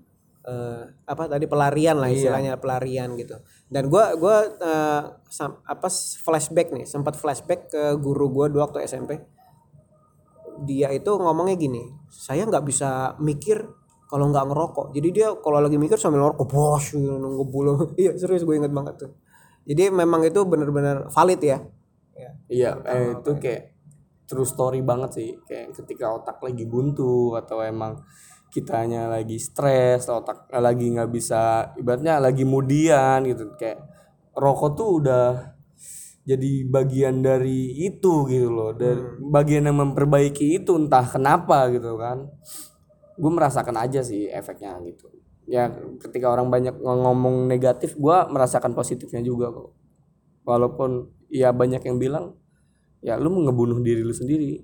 [0.46, 3.36] eh, apa tadi pelarian lah istilahnya pelarian gitu.
[3.68, 5.90] Dan gua gua eh, sam- apa
[6.22, 9.18] flashback nih, sempat flashback ke guru gua dulu waktu SMP.
[10.66, 13.60] Dia itu ngomongnya gini, saya nggak bisa mikir
[14.08, 14.88] kalau nggak ngerokok.
[14.96, 17.74] Jadi dia kalau lagi mikir sambil ngerokok, bos, nunggu bulu.
[18.02, 19.12] iya serius gue inget banget tuh.
[19.66, 21.58] Jadi memang itu benar-benar valid ya.
[22.16, 22.32] Ya.
[22.48, 23.76] iya eh, itu kayak
[24.24, 28.00] true story banget sih kayak ketika otak lagi buntu atau emang
[28.56, 33.52] kitanya lagi stres otak lagi nggak bisa ibaratnya lagi mudian gitu.
[33.60, 33.84] Kayak
[34.32, 35.28] rokok tuh udah
[36.24, 38.72] jadi bagian dari itu gitu loh.
[38.72, 42.32] Dari bagian yang memperbaiki itu entah kenapa gitu kan.
[43.20, 45.12] Gue merasakan aja sih efeknya gitu.
[45.52, 45.68] Ya
[46.00, 49.76] ketika orang banyak ng- ngomong negatif gue merasakan positifnya juga kok.
[50.48, 52.40] Walaupun ya banyak yang bilang
[53.04, 54.64] ya lu ngebunuh diri lu sendiri.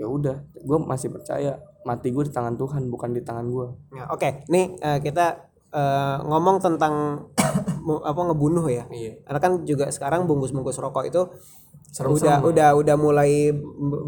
[0.00, 4.06] Ya udah gue masih percaya mati gue di tangan Tuhan bukan di tangan gue Ya,
[4.08, 7.26] Oke, nih eh, kita eh, ngomong tentang
[8.10, 8.86] apa ngebunuh ya.
[8.88, 11.22] iya Karena kan juga sekarang bungkus-bungkus rokok itu
[11.92, 13.52] udah udah udah mulai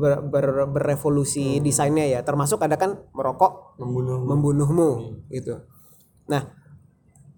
[0.00, 2.20] ber- ber- berevolusi desainnya ya.
[2.22, 4.90] Termasuk ada kan merokok membunuh membunuhmu
[5.28, 5.60] gitu.
[6.24, 6.48] Nah,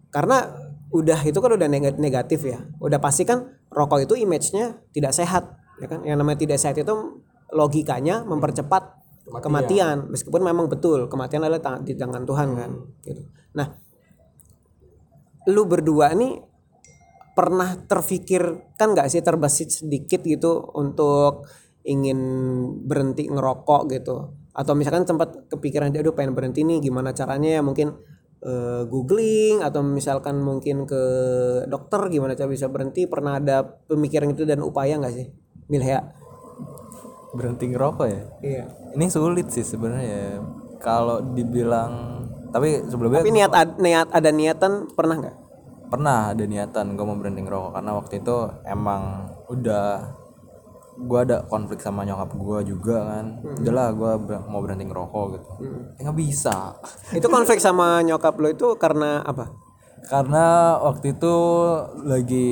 [0.08, 0.54] karena
[0.94, 2.62] udah itu kan udah neg- negatif ya.
[2.78, 5.50] Udah pasti kan rokok itu image-nya tidak sehat,
[5.82, 6.06] ya kan?
[6.06, 6.94] Yang namanya tidak sehat itu
[7.50, 8.94] logikanya mempercepat
[9.26, 9.96] kematian.
[10.10, 12.70] meskipun memang betul kematian adalah tang- di tangan Tuhan kan,
[13.02, 13.22] gitu.
[13.58, 13.68] Nah,
[15.50, 16.42] lu berdua nih
[17.36, 21.46] pernah terfikirkan nggak sih terbesit sedikit gitu untuk
[21.84, 22.18] ingin
[22.86, 24.16] berhenti ngerokok gitu?
[24.56, 27.62] Atau misalkan sempat kepikiran aduh pengen berhenti nih gimana caranya ya?
[27.62, 27.92] Mungkin
[28.40, 31.02] eh, googling atau misalkan mungkin ke
[31.68, 33.04] dokter gimana cara bisa berhenti?
[33.04, 35.28] Pernah ada pemikiran itu dan upaya nggak sih
[35.68, 36.00] Milhea?
[37.36, 38.22] Berhenti ngerokok ya?
[38.40, 40.40] Iya ini sulit sih sebenarnya.
[40.80, 45.36] Kalau dibilang tapi sebelumnya tapi niat ad- niat ada niatan pernah nggak?
[45.92, 49.02] Pernah ada niatan gue mau berhenti ngerokok karena waktu itu emang
[49.52, 49.86] udah
[50.96, 53.24] gue ada konflik sama nyokap gue juga kan.
[53.44, 54.12] Udahlah gue
[54.48, 55.50] mau berhenti ngerokok gitu.
[56.00, 56.74] Eh, nggak bisa.
[57.12, 59.52] Itu konflik sama nyokap lo itu karena apa?
[60.06, 61.34] Karena waktu itu
[62.06, 62.48] lagi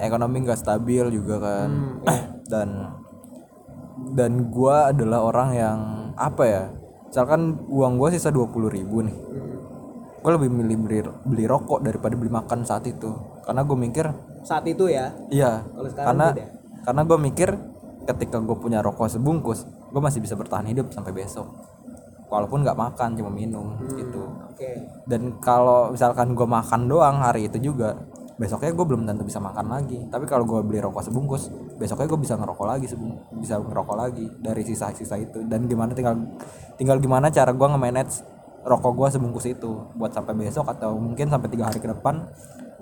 [0.00, 1.68] ekonomi nggak stabil juga kan.
[2.50, 2.68] Dan
[4.14, 5.78] dan gue adalah orang yang
[6.14, 6.64] apa ya
[7.10, 9.18] misalkan uang gue sisa 20.000 ribu nih
[10.26, 13.14] gue lebih milih beli, beli rokok daripada beli makan saat itu.
[13.46, 14.10] Karena gue mikir
[14.42, 15.14] saat itu ya?
[15.30, 15.62] Iya
[15.94, 16.46] karena beda.
[16.82, 17.48] karena gue mikir
[18.10, 21.46] ketika gue punya rokok sebungkus gue masih bisa bertahan hidup sampai besok.
[22.26, 24.26] Walaupun nggak makan cuma minum gitu.
[24.26, 24.70] oke.
[25.06, 27.94] Dan kalau misalkan gue makan doang hari itu juga
[28.36, 29.98] besoknya gue belum tentu bisa makan lagi.
[30.12, 31.48] Tapi kalau gue beli rokok sebungkus
[31.80, 35.44] besoknya gue bisa ngerokok lagi sebung bisa ngerokok lagi dari sisa-sisa itu.
[35.48, 36.20] Dan gimana tinggal
[36.76, 38.14] tinggal gimana cara gue nge-manage
[38.64, 39.88] rokok gue sebungkus itu?
[39.96, 42.28] Buat sampai besok atau mungkin sampai tiga hari ke depan.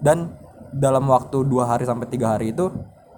[0.02, 0.34] Dan
[0.74, 2.66] dalam waktu dua hari sampai tiga hari itu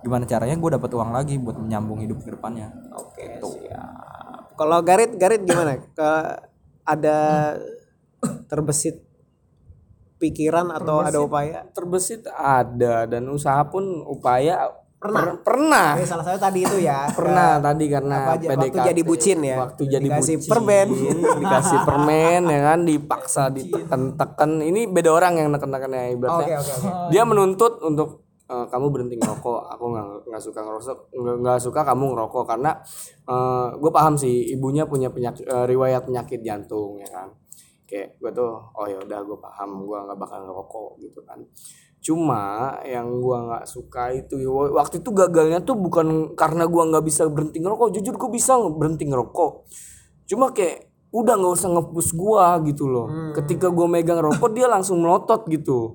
[0.05, 2.69] gimana caranya gue dapat uang lagi buat menyambung hidup ke depannya?
[2.95, 4.55] Oke, siap.
[4.55, 5.81] Kalau Garit, Garit gimana?
[5.81, 6.11] Ke
[6.87, 7.17] ada
[8.47, 9.06] terbesit
[10.17, 11.65] pikiran atau ada upaya?
[11.71, 17.05] terbesit ada dan usaha pun upaya pernah pernah Eh, salah satu tadi itu ya.
[17.09, 18.87] pernah tadi karena apa aja, waktu PDKT.
[18.87, 19.57] jadi bucin ya?
[19.61, 20.89] waktu jadi Dikasih bucin permen.
[21.37, 26.73] dikasih permen ya kan dipaksa ditekan-tekan ini beda orang yang neken-neken ya ibaratnya Oke, oke,
[26.81, 26.91] oke.
[27.09, 28.09] dia menuntut untuk
[28.47, 30.97] "Eh, kamu berhenti ngerokok aku nggak nggak suka ngerokok
[31.37, 32.71] nggak suka kamu ngerokok karena
[33.75, 37.29] gue paham sih ibunya punya penyakit eh, riwayat penyakit jantung ya kan
[37.87, 41.39] kayak gue tuh oh ya udah gue paham gue nggak bakal ngerokok gitu kan.
[42.03, 44.39] Cuma yang gue nggak suka itu
[44.75, 49.07] waktu itu gagalnya tuh bukan karena gue nggak bisa berhenti ngerokok jujur gue bisa berhenti
[49.07, 49.53] ngerokok.
[50.27, 53.07] Cuma kayak udah nggak usah ngepush gua gitu loh.
[53.33, 55.95] Ketika gue megang rokok dia langsung melotot gitu.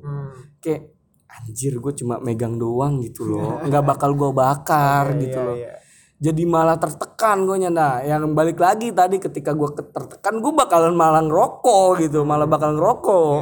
[0.63, 0.95] Kayak
[1.32, 3.60] anjir gue cuma megang doang gitu loh.
[3.67, 5.81] Nggak bakal gue bakar gitu loh
[6.21, 8.05] jadi malah tertekan gue nyanda.
[8.05, 13.41] Yang balik lagi tadi ketika gue tertekan gue bakalan malah ngerokok gitu malah bakal ngerokok.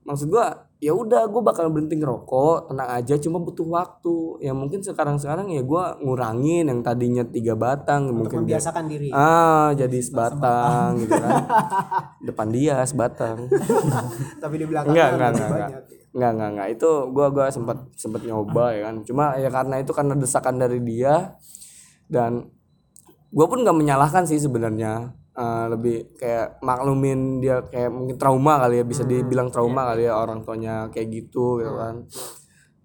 [0.00, 0.46] Maksud gue
[0.80, 4.40] ya udah gue bakal berhenti ngerokok tenang aja cuma butuh waktu.
[4.40, 9.12] Ya mungkin sekarang sekarang ya gue ngurangin yang tadinya tiga batang mungkin dia- Membiasakan diri.
[9.12, 11.36] ah jadi sebatang gitu kan.
[12.32, 13.44] Depan dia sebatang.
[14.42, 15.68] Tapi di belakang enggak kan enggak enggak enggak
[16.16, 16.68] enggak enggak enggak.
[16.72, 19.04] Itu gua gua sempat sempat nyoba ya kan.
[19.04, 21.36] Cuma ya karena itu karena desakan dari dia
[22.10, 22.50] dan
[23.30, 25.14] gua pun nggak menyalahkan sih sebenarnya.
[25.30, 30.18] Eh, lebih kayak maklumin dia kayak mungkin trauma kali ya bisa dibilang trauma kali ya
[30.18, 32.04] orang tuanya kayak gitu gitu kan.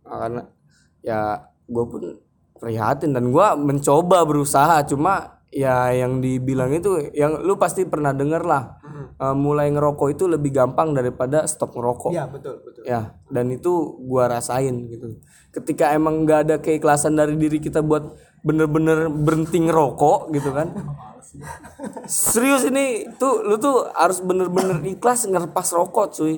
[0.06, 0.42] Nah, karena
[1.02, 1.20] ya
[1.66, 2.04] gue pun
[2.62, 8.46] prihatin dan gua mencoba berusaha cuma ya yang dibilang itu yang lu pasti pernah denger
[8.46, 8.78] lah.
[9.16, 12.14] Eh, mulai ngerokok itu lebih gampang daripada stop ngerokok.
[12.14, 12.84] Iya, betul, betul.
[12.86, 15.18] ya dan itu gua rasain gitu.
[15.50, 20.70] Ketika emang nggak ada keikhlasan dari diri kita buat bener-bener berhenti ngerokok gitu kan.
[22.06, 26.38] Serius ini tuh lu tuh harus bener-bener ikhlas ngerepas rokok cuy.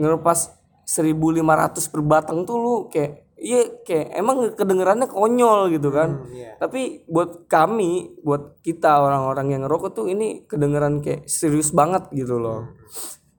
[0.00, 0.56] Ngerepas
[0.88, 6.24] 1500 per batang tuh lu kayak iya kayak emang kedengerannya konyol gitu kan.
[6.32, 6.56] Iya.
[6.56, 12.40] tapi buat kami buat kita orang-orang yang ngerokok tuh ini kedengeran kayak serius banget gitu
[12.40, 12.72] loh.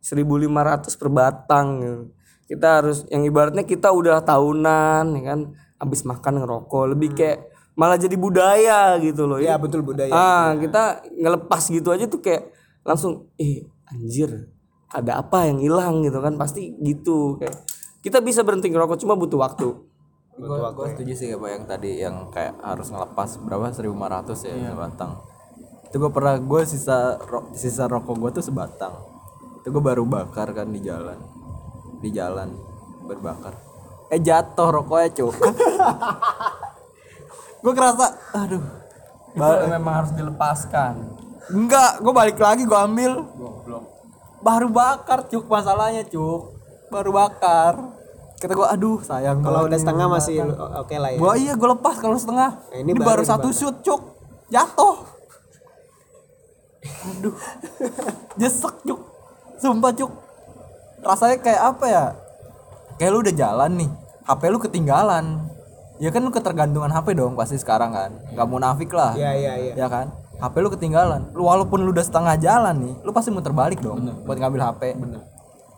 [0.06, 1.68] 1500 per batang.
[1.82, 2.04] Gitu.
[2.50, 5.40] kita harus yang ibaratnya kita udah tahunan ya kan.
[5.80, 7.49] Habis makan ngerokok lebih kayak
[7.80, 9.40] malah jadi budaya gitu loh.
[9.40, 10.12] Ya betul budaya.
[10.12, 12.52] ah kita ngelepas gitu aja tuh kayak
[12.84, 14.52] langsung eh anjir
[14.92, 16.04] ada apa yang hilang?
[16.04, 17.40] gitu kan pasti gitu.
[17.40, 17.56] Kayak
[18.04, 19.68] kita bisa berhenti ngerokok cuma butuh waktu.
[20.36, 23.72] Gue gue setuju sih apa yang tadi yang kayak harus ngelepas berapa?
[23.72, 25.12] 1500 ya sebatang.
[25.88, 28.92] Itu gue pernah gue sisa ro- sisa rokok gue tuh sebatang.
[29.64, 31.20] Itu gue baru bakar kan di jalan.
[32.04, 32.56] Di jalan
[33.08, 33.54] baru bakar.
[34.10, 35.36] Eh jatuh rokoknya cuk
[37.60, 38.64] gue kerasa aduh
[39.36, 40.94] itu memang harus dilepaskan
[41.52, 43.26] enggak gue balik lagi gue ambil
[44.40, 46.56] baru bakar cuk masalahnya cuk
[46.90, 48.00] baru bakar
[48.40, 52.00] kata gue aduh sayang kalau udah setengah masih oke lah ya Gua iya gue lepas
[52.00, 52.56] kalau setengah.
[52.56, 54.02] Nah, ini ini, baru baru, satu shoot cuk.
[54.48, 54.98] Jatuh.
[57.12, 57.36] Aduh.
[58.40, 59.00] Jesek cuk.
[59.60, 60.12] Sumpah cuk.
[61.04, 62.06] Rasanya kayak apa ya?
[62.96, 63.92] Kayak lu udah jalan nih.
[64.24, 65.26] HP lu ketinggalan.
[66.00, 68.12] Ya kan lu ketergantungan HP dong pasti sekarang kan.
[68.32, 69.14] Gak munafik lah.
[69.20, 69.74] Iya iya iya.
[69.76, 70.16] Ya kan?
[70.40, 71.36] HP lu ketinggalan.
[71.36, 74.96] Lu walaupun lu udah setengah jalan nih, lu pasti muter balik dong buat ngambil HP.
[74.96, 75.22] Bener.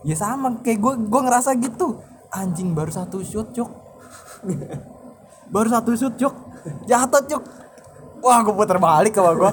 [0.05, 2.01] Ya sama kayak gue gue ngerasa gitu.
[2.29, 3.69] Anjing baru satu shoot cuk.
[5.53, 6.33] baru satu shoot cuk.
[6.85, 7.43] Jatuh cuk.
[8.21, 9.51] Wah, gue puter balik sama gua.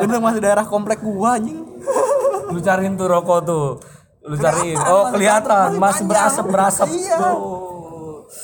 [0.00, 1.60] Untung masih daerah komplek gua anjing.
[2.50, 3.66] lu cariin tuh rokok tuh
[4.26, 7.16] lu cariin oh kelihatan masih berasap berasap Iya.
[7.16, 7.38] tuh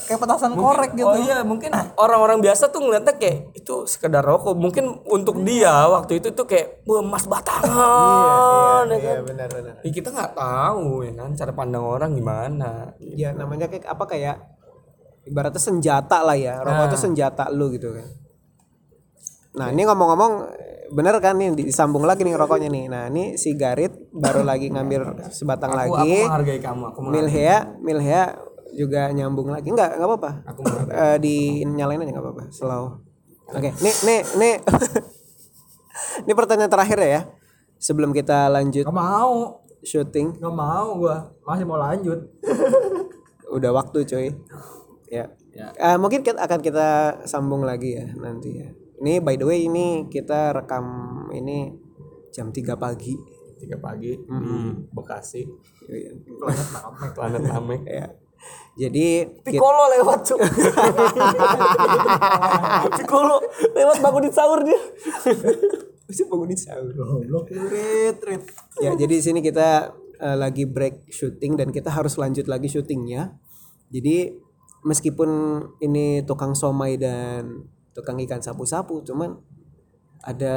[0.07, 1.07] Kayak petasan korek gitu.
[1.07, 4.59] oh iya mungkin orang-orang biasa tuh ngeliatnya kayak itu sekedar rokok.
[4.59, 8.85] Mungkin untuk dia waktu itu tuh kayak wah emas batangan.
[8.91, 9.17] Ya kan?
[9.23, 9.75] benar benar.
[9.87, 12.91] Ya, kita nggak tahu ya kan cara pandang orang gimana.
[12.99, 14.37] Ya namanya kayak apa kayak
[15.27, 18.07] ibaratnya senjata lah ya rokok itu senjata lu gitu kan.
[19.57, 20.33] Nah ini ngomong-ngomong
[20.93, 22.85] bener kan nih disambung lagi nih rokoknya nih.
[22.87, 27.23] Nah ini si Garit baru lagi ngambil sebatang aku, aku lagi menghargai kamu aku menghargai.
[27.23, 28.25] Milhea Milhea
[28.75, 29.71] juga nyambung lagi.
[29.71, 30.31] Nggak nggak apa-apa.
[30.91, 32.45] Eh, di nyalain aja nggak apa-apa.
[32.51, 32.85] Slow.
[33.55, 34.55] Oke nih nih nih.
[36.27, 37.21] Ini pertanyaan terakhir ya
[37.81, 39.65] sebelum kita lanjut Gak mau.
[39.87, 41.31] syuting Gak mau gua.
[41.47, 42.21] Masih mau lanjut.
[43.57, 44.27] udah waktu coy
[45.07, 45.73] ya, Ya.
[45.73, 46.89] Eh, mungkin kita akan kita
[47.25, 48.69] sambung lagi ya nanti ya.
[49.01, 50.85] Ini by the way ini kita rekam
[51.33, 51.73] ini
[52.35, 53.17] jam 3 pagi.
[53.57, 54.53] Tiga pagi di
[54.93, 55.49] Bekasi.
[55.89, 56.13] Iya.
[57.17, 58.05] planet Namek ya
[58.77, 60.37] jadi kita, Piccolo lewat tuh
[63.01, 63.41] Piccolo
[63.73, 64.77] lewat bangunin sahur dia.
[66.05, 66.93] Mesti bangunin sahur.
[66.93, 67.49] Goblok.
[67.57, 67.73] Lu
[68.85, 73.33] ya jadi di sini kita eh, lagi break syuting dan kita harus lanjut lagi syutingnya.
[73.89, 74.37] Jadi
[74.85, 75.31] meskipun
[75.81, 77.65] ini tukang somai dan
[77.97, 79.41] tukang ikan sapu-sapu cuman
[80.27, 80.57] ada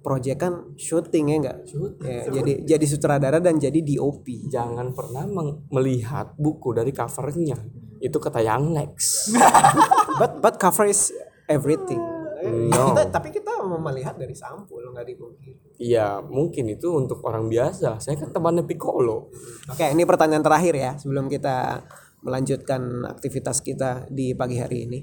[0.00, 1.58] proyekan syuting ya enggak
[2.00, 5.28] ya, jadi jadi sutradara dan jadi DOP jangan pernah
[5.68, 7.60] melihat buku dari covernya.
[8.00, 9.36] Itu kata yang next
[10.20, 11.12] but but cover is
[11.44, 12.00] everything.
[12.42, 12.88] No.
[12.96, 15.76] kita, tapi kita mau melihat dari sampul nggak dipungkiri.
[15.76, 18.00] Iya mungkin itu untuk orang biasa.
[18.00, 19.28] Saya kan temannya Piccolo.
[19.68, 21.84] Oke, ini pertanyaan terakhir ya sebelum kita
[22.24, 25.00] melanjutkan aktivitas kita di pagi hari ini.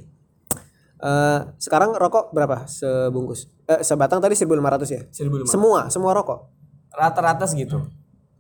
[1.00, 3.48] Eh, sekarang rokok berapa sebungkus?
[3.66, 5.02] Eh, sebatang tadi 1.500 ya?
[5.08, 5.48] 1500.
[5.48, 6.52] Semua, semua rokok.
[6.90, 7.80] rata-rata segitu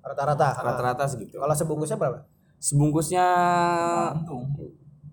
[0.01, 0.57] Rata-rata.
[0.59, 2.19] rata-rata segitu Kalau sebungkusnya berapa?
[2.59, 3.23] sebungkusnya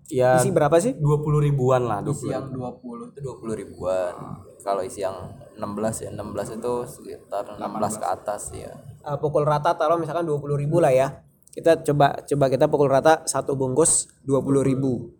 [0.09, 0.95] ya Isi berapa sih?
[0.99, 4.13] 20 ribuan lah Isi 20 yang 20 itu 20 ribuan.
[4.59, 5.15] Kalau isi yang
[5.55, 8.71] 16 ya, 16 itu sekitar 16 ke atas ya.
[8.99, 11.07] Eh, pukul rata taruh misalkan 20.000 ribu lah ya.
[11.47, 15.15] Kita coba coba kita pukul rata satu bungkus 20.000 ribu.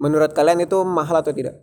[0.00, 1.60] Menurut kalian itu mahal atau tidak?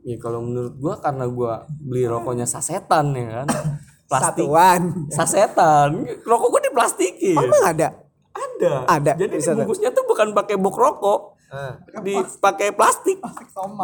[0.00, 3.48] ya kalau menurut gua karena gua beli rokoknya sasetan ya kan
[4.08, 4.80] plastik Satuan.
[5.10, 5.90] sasetan
[6.22, 7.88] rokok gua diplastikin Emang ada?
[8.30, 9.60] ada Ada, jadi bisa ada.
[9.60, 13.20] dibungkusnya tuh bukan pakai box rokok Ah, dipakai plastik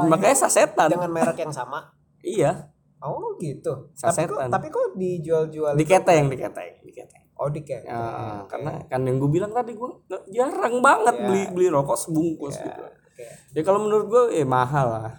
[0.06, 1.92] makanya sasetan jangan merek yang sama.
[2.20, 3.92] iya Oh gitu.
[3.92, 4.48] Tapi kok, Sasetan.
[4.48, 7.84] tapi kok dijual-jual diketeng diketeng diketeng Oh diketeng.
[7.84, 8.00] Ya,
[8.46, 9.90] karena kan yang gue bilang tadi gue
[10.30, 12.80] jarang banget beli beli rokok sebungkus gitu.
[13.14, 13.26] Oke.
[13.54, 15.14] Ya kalau menurut gue eh mahal lah.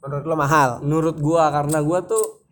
[0.00, 0.68] Menurut lo mahal.
[0.80, 2.44] Menurut gua karena gua tuh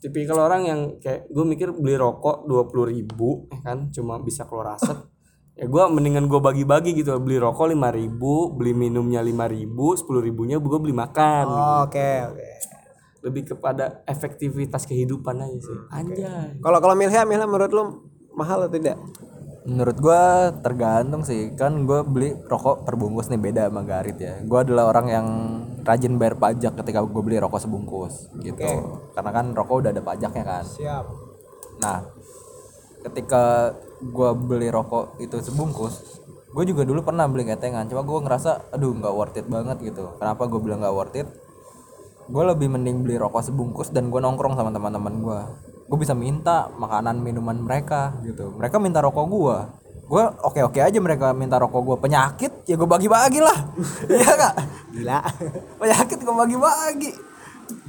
[0.00, 4.48] tipikal orang yang kayak gue mikir beli rokok dua puluh ribu ya kan cuma bisa
[4.48, 4.96] keluar asap
[5.60, 10.24] ya gua mendingan gua bagi-bagi gitu beli rokok lima ribu beli minumnya lima ribu sepuluh
[10.24, 12.48] ribunya gue beli makan Oh, Oke oke.
[13.20, 17.82] lebih kepada efektivitas kehidupan aja sih anjay Kalau kalau Milha Milha menurut lo
[18.32, 18.96] mahal atau tidak?
[19.68, 21.52] Menurut gua tergantung sih.
[21.56, 24.40] Kan gua beli rokok perbungkus nih beda sama Garit ya.
[24.44, 25.26] Gua adalah orang yang
[25.84, 28.68] rajin bayar pajak ketika gue beli rokok sebungkus gitu.
[29.16, 30.64] Karena kan rokok udah ada pajaknya kan.
[30.64, 31.04] Siap.
[31.80, 32.04] Nah,
[33.08, 33.74] ketika
[34.12, 36.20] gua beli rokok itu sebungkus,
[36.52, 37.88] gue juga dulu pernah beli ketengan.
[37.88, 40.14] Cuma gue ngerasa, aduh nggak worth it banget gitu.
[40.20, 41.28] Kenapa gue bilang nggak worth it?
[42.30, 45.40] Gue lebih mending beli rokok sebungkus dan gue nongkrong sama teman-teman gue.
[45.90, 48.54] Gue bisa minta makanan minuman mereka gitu.
[48.54, 49.56] Mereka minta rokok gue.
[50.06, 53.58] Gue oke oke aja mereka minta rokok gue penyakit ya gue bagi-bagi lah.
[54.10, 54.54] Iya gak
[54.94, 55.18] Gila.
[55.82, 57.10] penyakit gue bagi-bagi.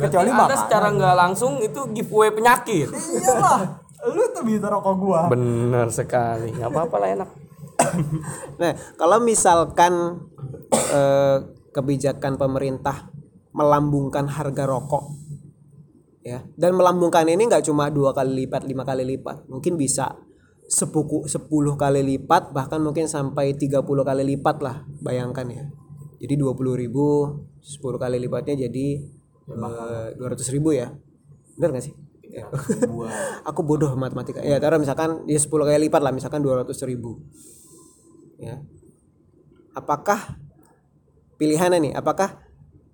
[0.02, 0.62] Kecuali anda makanan.
[0.66, 2.90] secara nggak langsung itu giveaway penyakit.
[2.90, 6.58] Iyalah lu tuh minta rokok gue bener sekali.
[6.58, 7.30] Nggak apa-apa lah enak.
[8.62, 10.22] Nah, kalau misalkan
[10.74, 11.38] eh,
[11.74, 13.10] kebijakan pemerintah
[13.52, 15.12] melambungkan harga rokok,
[16.22, 20.18] ya, dan melambungkan ini nggak cuma dua kali lipat, lima kali lipat, mungkin bisa
[20.72, 25.66] sepuku 10 kali lipat, bahkan mungkin sampai 30 kali lipat lah, bayangkan ya.
[26.22, 27.08] Jadi 20.000 ribu,
[27.60, 29.04] 10 kali lipatnya jadi
[30.16, 30.94] dua ratus ribu ya,
[31.60, 31.94] bener nggak sih?
[32.32, 32.48] Ya.
[33.52, 34.40] Aku bodoh matematika.
[34.40, 37.20] Ya, taruh misalkan dia 10 kali lipat lah, misalkan 200 ribu
[38.42, 38.58] ya
[39.78, 40.42] apakah
[41.38, 42.42] pilihannya nih apakah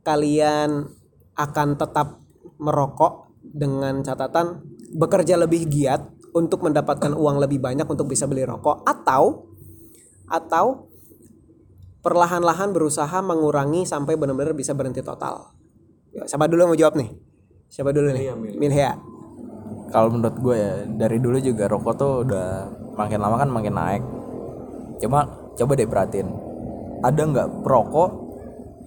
[0.03, 0.91] kalian
[1.39, 2.19] akan tetap
[2.57, 4.61] merokok dengan catatan
[4.93, 6.03] bekerja lebih giat
[6.35, 9.47] untuk mendapatkan uang lebih banyak untuk bisa beli rokok atau
[10.27, 10.91] atau
[12.03, 15.55] perlahan-lahan berusaha mengurangi sampai benar-benar bisa berhenti total.
[16.11, 17.09] Ya, siapa dulu yang mau jawab nih?
[17.67, 18.31] Siapa dulu nih?
[18.55, 19.17] Milhea
[19.87, 22.47] kalau menurut gue ya dari dulu juga rokok tuh udah
[22.99, 24.03] makin lama kan makin naik.
[24.99, 26.27] Cuma coba deh perhatiin.
[27.05, 28.09] Ada nggak perokok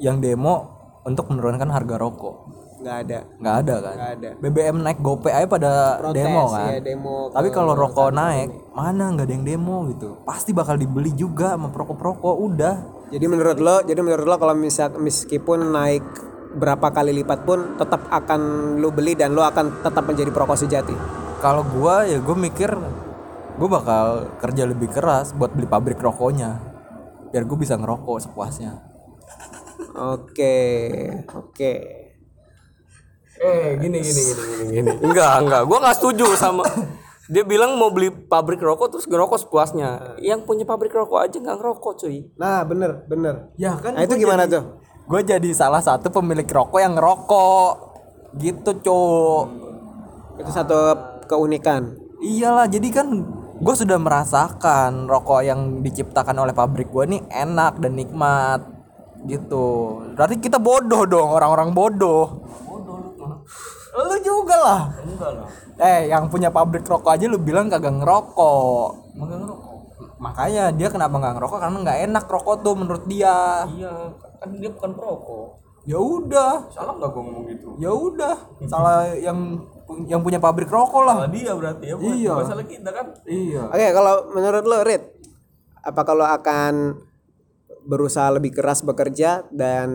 [0.03, 0.69] yang demo
[1.07, 2.50] untuk menurunkan harga rokok
[2.81, 3.19] nggak ada.
[3.37, 3.95] Nggak ada kan?
[3.97, 4.31] Nggak ada.
[4.41, 6.69] BBM naik GoPay aja pada Protes, demo kan?
[6.73, 10.09] ya, demo tapi kalau rokok naik mana nggak ada yang demo gitu.
[10.25, 12.75] Pasti bakal dibeli juga sama perokok-perokok udah.
[13.11, 16.05] Jadi menurut lo, jadi menurut lo kalau misal meskipun naik
[16.51, 18.41] berapa kali lipat pun tetap akan
[18.83, 20.97] lo beli dan lo akan tetap menjadi perokok sejati.
[21.41, 22.69] kalau gua ya gue mikir
[23.57, 26.61] gue bakal kerja lebih keras buat beli pabrik rokoknya.
[27.29, 28.73] Biar gue bisa ngerokok sepuasnya.
[30.01, 30.57] Oke,
[31.29, 32.00] oke.
[33.41, 35.63] Eh gini gini gini gini gini enggak enggak.
[35.65, 36.65] Gua nggak setuju sama
[37.31, 40.19] dia bilang mau beli pabrik rokok terus ngerokok sepuasnya.
[40.19, 42.27] Yang punya pabrik rokok aja nggak ngerokok cuy.
[42.35, 43.55] Nah, bener, bener.
[43.55, 44.83] ya kan Nah itu gimana tuh?
[45.11, 47.73] gue jadi salah satu pemilik rokok yang ngerokok.
[48.39, 49.45] Gitu cok
[50.43, 50.79] Itu satu
[51.31, 51.95] keunikan.
[52.21, 53.09] iyalah jadi kan
[53.63, 58.61] gue sudah merasakan rokok yang diciptakan oleh pabrik gue nih enak dan nikmat.
[59.23, 59.67] Gitu.
[60.19, 62.43] Berarti kita bodoh dong orang-orang bodoh
[64.07, 64.83] lu juga lah.
[65.81, 69.17] Eh yang punya pabrik rokok aja lu bilang kagak ngerokok.
[70.21, 71.59] Makanya dia kenapa nggak ngerokok?
[71.61, 73.65] Karena nggak enak rokok tuh menurut dia.
[73.73, 73.93] Iya
[74.41, 75.49] kan dia bukan perokok.
[75.89, 76.69] Ya udah.
[76.69, 77.69] Salah nggak gua ngomong gitu?
[77.81, 78.37] Ya udah.
[78.69, 79.65] Salah yang
[80.05, 81.25] yang punya pabrik rokok lah.
[81.25, 82.35] Salah dia berarti ya bukan Iya.
[82.45, 83.07] salah kita kan?
[83.25, 83.63] Iya.
[83.73, 85.03] Oke, kalau menurut lo, Rit,
[85.81, 87.01] apa kalau akan
[87.89, 89.89] berusaha lebih keras bekerja dan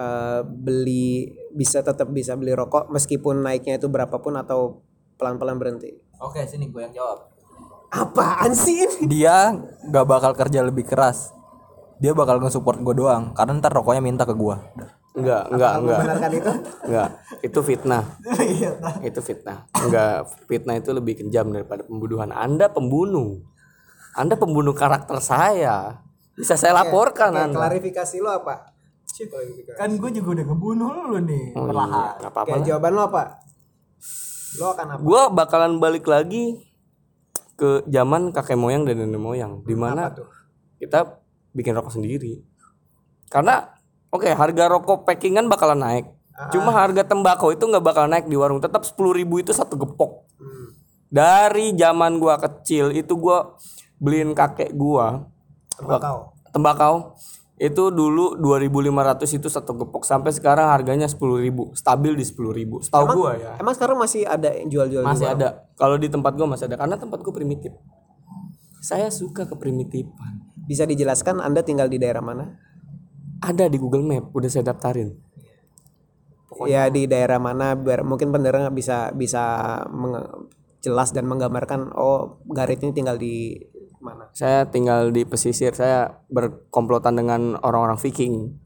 [0.00, 4.80] eh, beli bisa tetap bisa beli rokok meskipun naiknya itu berapapun atau
[5.20, 5.92] pelan-pelan berhenti?
[6.16, 7.28] oke sini gue yang jawab.
[7.90, 9.04] Apaan sih ini?
[9.10, 9.52] dia
[9.92, 11.36] nggak bakal kerja lebih keras.
[12.00, 14.56] Dia bakal nge-support gue doang karena ntar rokoknya minta ke gue
[15.10, 16.52] enggak enggak enggak itu?
[16.86, 17.08] enggak
[17.42, 18.04] itu fitnah.
[19.02, 19.66] Itu fitnah.
[19.74, 22.30] Enggak fitnah itu lebih kejam daripada pembunuhan.
[22.30, 23.42] Anda pembunuh.
[24.14, 26.06] Anda pembunuh karakter saya.
[26.38, 27.58] Bisa saya laporkan Oke, anda.
[27.58, 28.69] klarifikasi lo apa?
[29.76, 32.16] Kan gue juga udah ngebunuh lu nih oh, iya.
[32.20, 33.22] nggak apa-apa Oke, jawaban lo apa?
[34.56, 35.00] Lo akan apa?
[35.04, 36.58] gue bakalan balik lagi
[37.60, 40.08] ke zaman kakek moyang dan nenek moyang di mana
[40.80, 41.20] kita
[41.52, 42.40] bikin rokok sendiri.
[43.28, 43.68] Karena
[44.08, 46.06] oke harga rokok packingan bakalan naik.
[46.56, 48.64] Cuma harga tembakau itu nggak bakal naik di warung.
[48.64, 50.24] Tetap 10.000 itu satu gepok.
[51.12, 53.60] Dari zaman gua kecil itu gua
[54.00, 55.28] beliin kakek gua
[55.76, 56.32] Tembakau.
[56.48, 56.94] tembakau
[57.60, 63.36] itu dulu 2500 itu satu gepok sampai sekarang harganya 10.000 stabil di 10.000 setahu gua
[63.36, 63.52] ya.
[63.60, 65.68] Emang sekarang masih ada yang jual-jual masih ada.
[65.76, 67.76] kalau di tempat gua masih ada karena tempat gua primitif.
[68.80, 72.56] Saya suka keprimitipan Bisa dijelaskan Anda tinggal di daerah mana?
[73.40, 75.16] ada di Google Map udah saya daftarin.
[76.68, 79.80] Ya di daerah mana biar mungkin pendengar bisa bisa
[80.84, 83.56] jelas dan menggambarkan oh Garit ini tinggal di
[84.00, 84.32] mana.
[84.32, 88.56] saya tinggal di pesisir saya berkomplotan dengan orang-orang Viking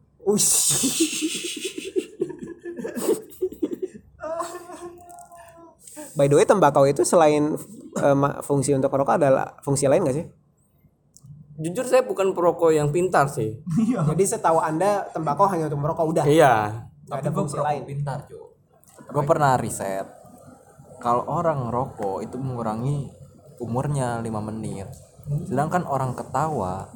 [6.15, 7.59] By the way tembakau itu selain
[8.15, 10.27] ma- fungsi untuk rokok adalah fungsi lain gak sih?
[11.59, 13.59] Jujur saya bukan perokok yang pintar sih.
[14.15, 16.25] Jadi setahu anda tembakau hanya untuk merokok udah.
[16.25, 16.87] Iya.
[17.11, 17.83] Gak ada fungsi lain.
[17.83, 18.45] pintar cuy
[19.15, 20.07] gue pernah riset
[20.99, 23.13] kalau orang ngerokok itu mengurangi
[23.61, 24.89] umurnya 5 menit
[25.45, 26.89] sedangkan orang ketawa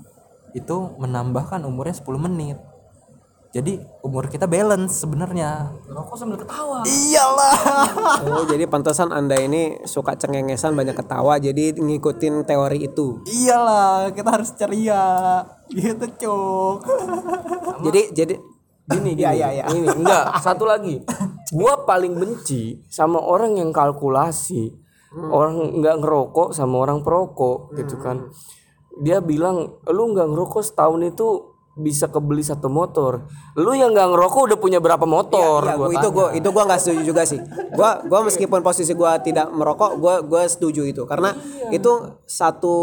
[0.52, 2.58] itu menambahkan umurnya 10 menit
[3.48, 6.84] jadi umur kita balance sebenarnya Rokok sambil ketawa.
[6.84, 7.56] iyalah
[8.28, 13.24] Oh jadi pantasan anda ini suka cengengesan banyak ketawa jadi ngikutin teori itu.
[13.24, 16.76] iyalah kita harus ceria gitu cuk
[17.88, 18.34] Jadi jadi
[18.88, 19.20] Gini, gini.
[19.20, 19.64] Iya, iya, iya.
[19.68, 21.04] Ini enggak, satu lagi.
[21.52, 24.72] Gua paling benci sama orang yang kalkulasi.
[25.16, 28.28] Orang nggak ngerokok sama orang perokok gitu kan.
[29.00, 33.22] Dia bilang, "Lu nggak ngerokok setahun itu bisa kebeli satu motor.
[33.54, 36.64] Lu yang nggak ngerokok udah punya berapa motor?" Iya, Gua gua itu gua itu gua
[36.68, 37.40] nggak setuju juga sih.
[37.72, 41.32] Gua gua meskipun posisi gua tidak merokok, gua gua setuju itu karena
[41.72, 42.76] itu satu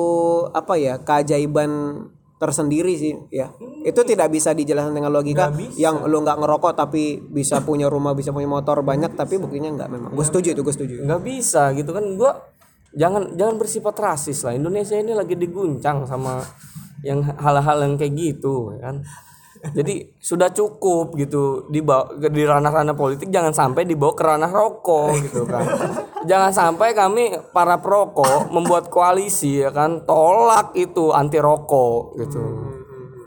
[0.50, 2.02] apa ya keajaiban
[2.46, 3.50] tersendiri sih ya.
[3.82, 5.50] Itu tidak bisa dijelaskan dengan logika
[5.82, 9.90] yang lu nggak ngerokok tapi bisa punya rumah, bisa punya motor banyak tapi buktinya nggak
[9.90, 10.12] memang.
[10.14, 10.94] Gue setuju itu, gue setuju.
[11.06, 12.32] nggak bisa gitu kan gua
[12.96, 16.40] jangan jangan bersifat rasis lah Indonesia ini lagi diguncang sama
[17.04, 19.04] yang hal-hal yang kayak gitu ya kan
[19.74, 25.42] jadi sudah cukup gitu dibawa di ranah-ranah politik jangan sampai dibawa ke ranah rokok gitu
[25.48, 25.66] kan.
[26.26, 32.42] Jangan sampai kami para perokok membuat koalisi ya kan tolak itu anti rokok gitu.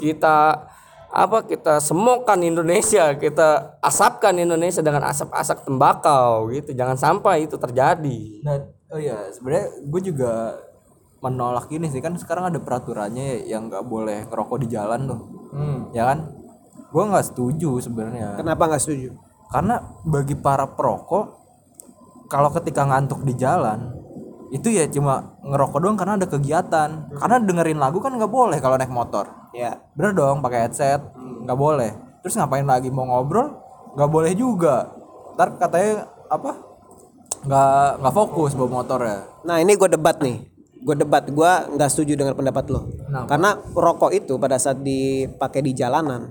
[0.03, 0.67] Kita
[1.09, 6.75] apa kita semokan Indonesia kita asapkan Indonesia dengan asap-asap tembakau gitu.
[6.75, 8.43] Jangan sampai itu terjadi.
[8.43, 10.59] Nah, oh ya sebenarnya gue juga
[11.19, 11.99] menolak ini sih.
[11.99, 15.21] Kan sekarang ada peraturannya yang nggak boleh ngerokok di jalan tuh,
[15.91, 16.19] ya kan?
[16.89, 19.11] Gue nggak setuju sebenarnya, Kenapa nggak setuju?
[19.49, 21.41] karena bagi para perokok
[22.29, 23.97] kalau ketika ngantuk di jalan
[24.53, 28.77] itu ya cuma ngerokok doang karena ada kegiatan, karena dengerin lagu kan nggak boleh kalau
[28.77, 29.81] naik motor, Ya.
[29.93, 31.01] bener dong pakai headset
[31.45, 33.57] nggak boleh, terus ngapain lagi mau ngobrol?
[33.97, 34.89] Nggak boleh juga,
[35.37, 36.53] ntar katanya apa?
[37.45, 39.19] Nggak nggak fokus bawa motor ya.
[39.45, 40.45] Nah ini gue debat nih,
[40.79, 42.89] gue debat, gue nggak setuju dengan pendapat lo.
[43.27, 46.31] Karena rokok itu pada saat dipakai di jalanan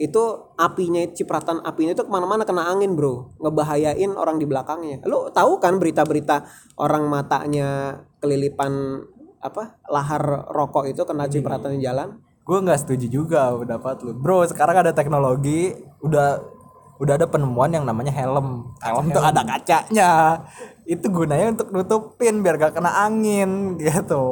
[0.00, 0.22] itu
[0.56, 3.30] apinya cipratan apinya itu ke mana-mana kena angin bro.
[3.38, 5.04] Ngebahayain orang di belakangnya.
[5.04, 6.42] Lo tahu kan berita-berita
[6.80, 9.04] orang matanya kelilipan
[9.42, 12.18] apa lahar rokok itu kena cipratan di jalan?
[12.42, 16.40] Gue nggak setuju juga pendapat lu bro sekarang ada teknologi udah
[16.98, 18.74] udah ada penemuan yang namanya helm.
[18.82, 20.40] Helm tuh ada kacanya
[20.82, 24.24] itu gunanya untuk nutupin biar gak kena angin gitu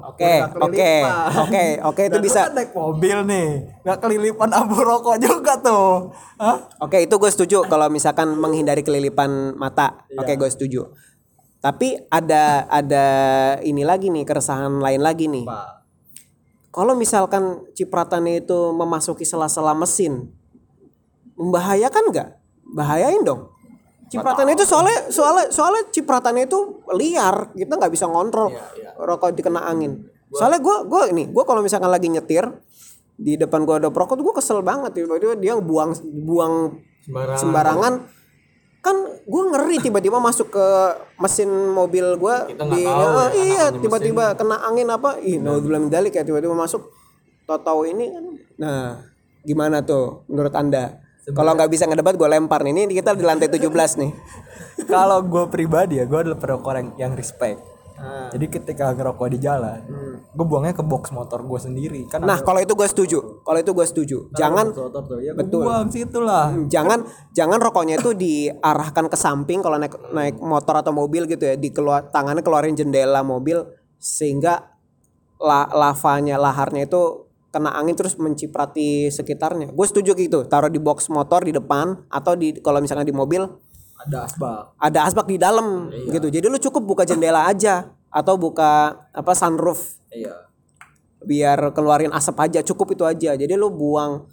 [0.00, 0.32] oke
[0.62, 0.92] oke
[1.42, 3.48] oke oke itu lu bisa kan naik mobil nih
[3.82, 6.68] nggak kelilipan abu rokok juga tuh Hah?
[6.84, 10.04] Oke itu gue setuju kalau misalkan menghindari kelilipan mata.
[10.20, 10.92] Oke gue setuju.
[11.64, 13.06] Tapi ada ada
[13.64, 15.48] ini lagi nih keresahan lain lagi nih.
[16.68, 20.28] Kalau misalkan cipratannya itu memasuki sela-sela mesin,
[21.40, 22.28] membahayakan nggak?
[22.76, 23.48] Bahayain dong.
[24.06, 28.54] Cipratannya itu soalnya soalnya soalnya cipratannya itu liar, kita nggak bisa ngontrol
[29.02, 30.06] rokok dikena angin.
[30.30, 32.46] Soalnya gue gue ini gue kalau misalkan lagi nyetir
[33.16, 37.38] di depan gue ada perokok tuh gue kesel banget tiba-tiba dia buang buang Sembarangan.
[37.40, 37.94] sembarangan.
[38.84, 38.96] Kan
[39.26, 40.66] gue ngeri tiba-tiba masuk ke
[41.18, 45.18] mesin mobil gue di tahu ya, eh, iya tiba-tiba kena angin apa?
[45.18, 46.94] Ih mau bilang dalik ya tiba-tiba masuk.
[47.46, 48.24] Tahu-tahu ini kan.
[48.62, 48.82] Nah
[49.42, 52.86] gimana tuh menurut anda kalau nggak bisa ngedebat gue lempar nih.
[52.86, 53.66] Ini kita di lantai 17
[53.98, 54.12] nih.
[54.92, 57.58] Kalau gue pribadi ya gue adalah perokok yang, yang respect.
[58.06, 59.80] Jadi ketika ngerokok di jalan
[60.36, 62.04] gue buangnya ke box motor gue sendiri.
[62.04, 63.40] Kan nah kalau itu gue setuju.
[63.40, 64.18] Kalau itu gue setuju.
[64.36, 64.68] Jangan
[65.24, 65.64] ya betul.
[65.64, 66.52] buang situ lah.
[66.68, 71.56] Jangan jangan rokoknya itu diarahkan ke samping kalau naik naik motor atau mobil gitu ya.
[71.56, 73.64] Dikeluar tangannya keluarin jendela mobil
[73.96, 74.76] sehingga
[75.40, 77.25] la, lavanya laharnya itu
[77.56, 79.72] kena angin terus menciprati sekitarnya.
[79.72, 80.44] Gue setuju gitu.
[80.44, 83.48] Taruh di box motor di depan atau di kalau misalnya di mobil
[83.96, 84.76] ada asbak.
[84.76, 86.28] ada asbak di dalam gitu.
[86.28, 89.96] Jadi lu cukup buka jendela aja atau buka apa sunroof.
[90.12, 90.52] Iya.
[91.24, 93.32] Biar keluarin asap aja cukup itu aja.
[93.32, 94.28] Jadi lu buang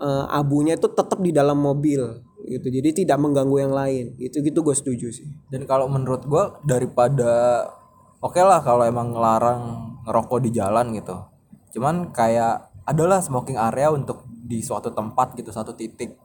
[0.00, 2.00] eh, abunya itu tetap di dalam mobil
[2.48, 2.66] gitu.
[2.72, 4.16] Jadi tidak mengganggu yang lain.
[4.16, 5.28] Itu gitu gue setuju sih.
[5.52, 7.68] Dan kalau menurut gue daripada
[8.24, 9.62] oke lah kalau emang ngelarang
[10.08, 11.37] ngerokok di jalan gitu
[11.70, 16.16] cuman kayak adalah smoking area untuk di suatu tempat gitu satu titik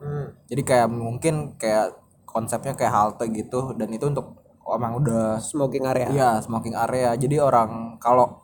[0.48, 1.92] jadi kayak mungkin kayak
[2.24, 7.12] konsepnya kayak halte gitu dan itu untuk emang udah smoking area Iya, smoking area.
[7.14, 8.42] Jadi orang kalau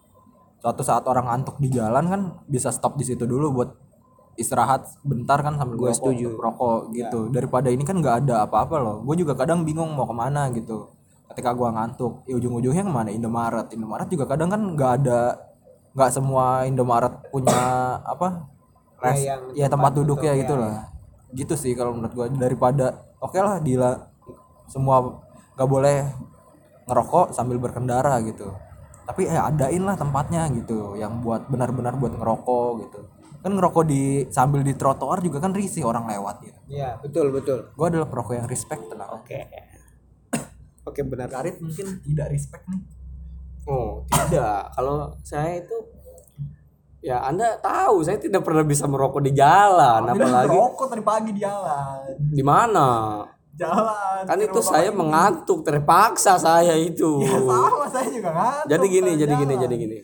[0.61, 3.73] suatu saat orang ngantuk di jalan kan bisa stop di situ dulu buat
[4.37, 6.37] istirahat bentar kan sambil gue setuju.
[6.37, 7.33] rokok gitu.
[7.33, 8.97] Daripada ini kan nggak ada apa-apa loh.
[9.01, 10.93] Gue juga kadang bingung mau ke mana gitu.
[11.31, 15.39] ketika gua ngantuk ya ujung-ujungnya ke mana Indomaret Indomaret juga kadang kan nggak ada
[15.91, 17.59] nggak semua Indomaret punya
[18.07, 18.47] apa
[19.03, 20.87] res, yang ya tempat duduk ya gitu lah.
[21.35, 22.27] Gitu sih kalau menurut gua.
[22.31, 23.99] Daripada oke lah dila
[24.71, 25.23] semua
[25.59, 26.07] nggak boleh
[26.87, 28.55] ngerokok sambil berkendara gitu.
[29.07, 33.01] Tapi ya adain lah tempatnya gitu yang buat benar-benar buat ngerokok gitu.
[33.41, 36.61] Kan ngerokok di sambil di trotoar juga kan risih orang lewat gitu.
[36.71, 37.73] Iya, betul betul.
[37.73, 39.11] gue adalah perokok yang respect tenang.
[39.17, 39.49] Oke.
[40.89, 41.27] Oke benar.
[41.33, 43.00] Karit mungkin tidak respect nih
[43.69, 44.73] Oh, tidak.
[44.73, 45.77] Kalau saya itu
[47.01, 51.41] ya Anda tahu saya tidak pernah bisa merokok di jalan, apalagi ngerokok tadi pagi di
[51.41, 52.89] jalan di mana?
[53.61, 57.21] jalan Kan itu saya mengantuk, terpaksa saya itu.
[57.25, 59.99] sama saya juga ngantuk jadi gini, jadi gini, jadi gini.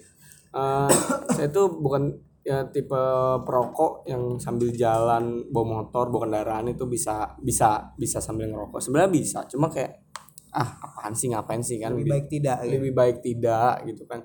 [0.57, 0.89] Eh,
[1.37, 2.13] saya tuh bukan
[2.47, 3.03] ya tipe
[3.43, 8.79] perokok yang sambil jalan bawa motor, bawa kendaraan itu bisa bisa bisa sambil ngerokok.
[8.81, 10.06] Sebenarnya bisa, cuma kayak
[10.53, 11.81] ah apaan sih ngapain sih?
[11.81, 12.59] Kan Lebih baik tidak.
[12.63, 12.71] ya.
[12.71, 14.21] lebih baik tidak gitu kan.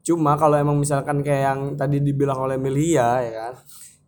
[0.00, 3.54] Cuma kalau emang misalkan kayak yang tadi dibilang oleh Melia ya kan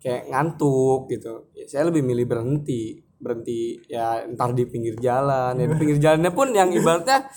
[0.02, 1.52] kayak ngantuk gitu.
[1.54, 2.98] Ya, saya lebih milih berhenti.
[3.22, 5.54] Berhenti ya entar di pinggir jalan.
[5.54, 7.30] Ya di pinggir jalannya pun yang ibaratnya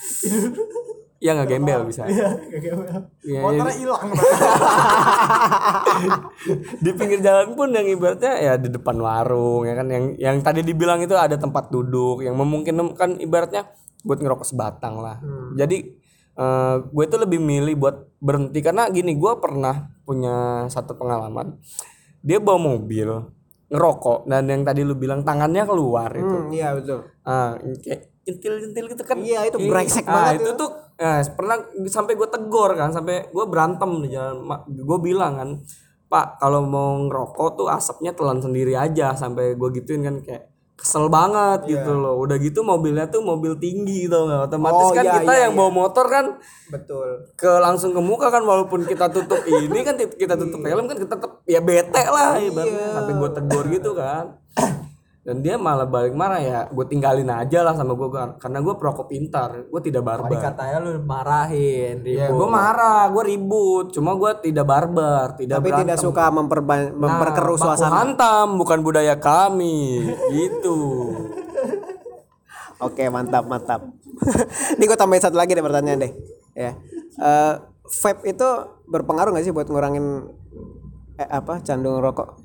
[1.21, 2.09] ya nggak gembel bisa.
[2.09, 4.09] Ya, motornya ya, hilang.
[6.83, 9.87] Di pinggir jalan pun yang ibaratnya ya di depan warung ya kan.
[9.89, 13.65] Yang yang tadi dibilang itu ada tempat duduk yang memungkinkan ibaratnya
[14.05, 15.17] buat ngerokok sebatang lah.
[15.57, 15.77] Jadi
[16.37, 18.61] eh, gue itu lebih milih buat berhenti.
[18.61, 21.57] Karena gini gue pernah punya satu pengalaman.
[22.21, 23.09] Dia bawa mobil
[23.65, 26.37] ngerokok dan yang tadi lu bilang tangannya keluar itu.
[26.45, 27.01] Hmm, iya betul.
[27.25, 29.17] ah kayak intil-intil gitu kan.
[29.21, 30.69] Iya, itu brengsek ah, banget itu tuh
[31.01, 31.57] eh, pernah
[31.89, 34.45] sampai gue tegor kan sampai gue berantem di jalan.
[34.69, 35.49] Gue bilang kan
[36.05, 41.07] pak kalau mau ngerokok tuh asapnya telan sendiri aja sampai gue gituin kan kayak kesel
[41.07, 41.71] banget Iya.
[41.79, 45.33] gitu loh udah gitu mobilnya tuh mobil tinggi gitu nggak otomatis Oh, kan iya, kita
[45.33, 46.25] iya, yang bawa motor kan
[46.67, 47.31] Betul.
[47.33, 50.69] ke langsung ke muka kan walaupun kita tutup ini kan kita tutup Iya.
[50.71, 54.35] helm kan kita tetap ya bete lah ibaratnya sampai gue tegur gitu kan
[55.25, 59.09] dan dia malah balik marah ya gue tinggalin aja lah sama gue karena gue perokok
[59.09, 64.69] pintar gue tidak barbar katanya lu marahin ya gue marah gue ribut cuma gue tidak
[64.69, 65.81] barbar tidak Tapi berantem.
[65.89, 68.05] tidak suka memperba- memperkeruh suasana.
[68.05, 70.77] hantam bukan budaya kami gitu
[72.75, 73.87] Oke, mantap, mantap.
[74.75, 76.11] Ini gue tambahin satu lagi deh pertanyaan deh.
[76.51, 76.75] Ya.
[77.15, 77.53] Eh,
[78.03, 78.47] vape itu
[78.83, 80.27] berpengaruh nggak sih buat ngurangin
[81.15, 82.35] eh, apa candu rokok?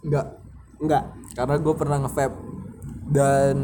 [0.00, 0.39] enggak
[0.80, 1.04] Enggak.
[1.36, 2.36] karena gue pernah nge-vape.
[3.10, 3.56] Dan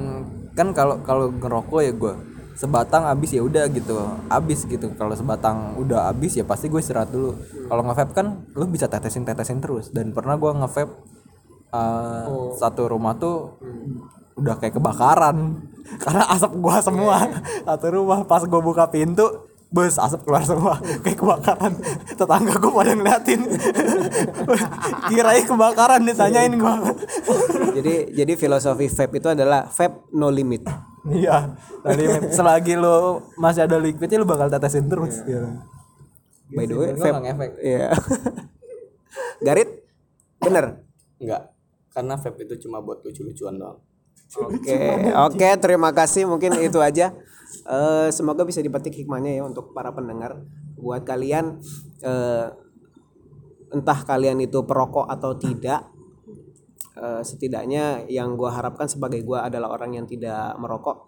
[0.55, 2.14] kan kalau kalau ngerokok ya gue
[2.57, 3.97] sebatang habis ya udah gitu.
[4.29, 4.93] Habis gitu.
[4.97, 7.37] Kalau sebatang udah habis ya pasti gue istirahat dulu.
[7.69, 9.93] Kalau nge-vape kan lu bisa tetesin tetesin terus.
[9.93, 10.93] Dan pernah gue nge-vape
[11.73, 13.61] uh, satu rumah tuh
[14.37, 15.64] udah kayak kebakaran.
[16.05, 17.17] Karena asap gua semua.
[17.64, 21.73] Satu rumah pas gue buka pintu bus asap keluar semua kayak kebakaran
[22.14, 23.41] tetangga gue pada ngeliatin
[25.11, 26.95] kirain kebakaran ditanyain gua
[27.77, 30.64] jadi jadi filosofi vape itu adalah vape no limit.
[31.07, 31.55] Iya.
[31.85, 35.23] Dari selagi lu masih ada liquidnya lu bakal tetesin terus.
[35.29, 35.61] Iya.
[36.51, 37.57] By the way, Gua vape.
[37.61, 37.89] Iya.
[39.45, 39.71] Garit
[40.41, 40.83] bener.
[41.17, 41.49] enggak
[41.97, 43.81] karena vape itu cuma buat lucu-lucuan doang
[44.35, 46.27] Oke, oke, terima kasih.
[46.27, 47.14] Mungkin itu aja.
[47.66, 50.43] Eh, semoga bisa dipetik hikmahnya ya untuk para pendengar.
[50.74, 51.62] Buat kalian,
[52.03, 52.47] eh,
[53.70, 55.87] entah kalian itu perokok atau tidak,
[56.99, 61.07] eh, setidaknya yang gua harapkan sebagai gua adalah orang yang tidak merokok.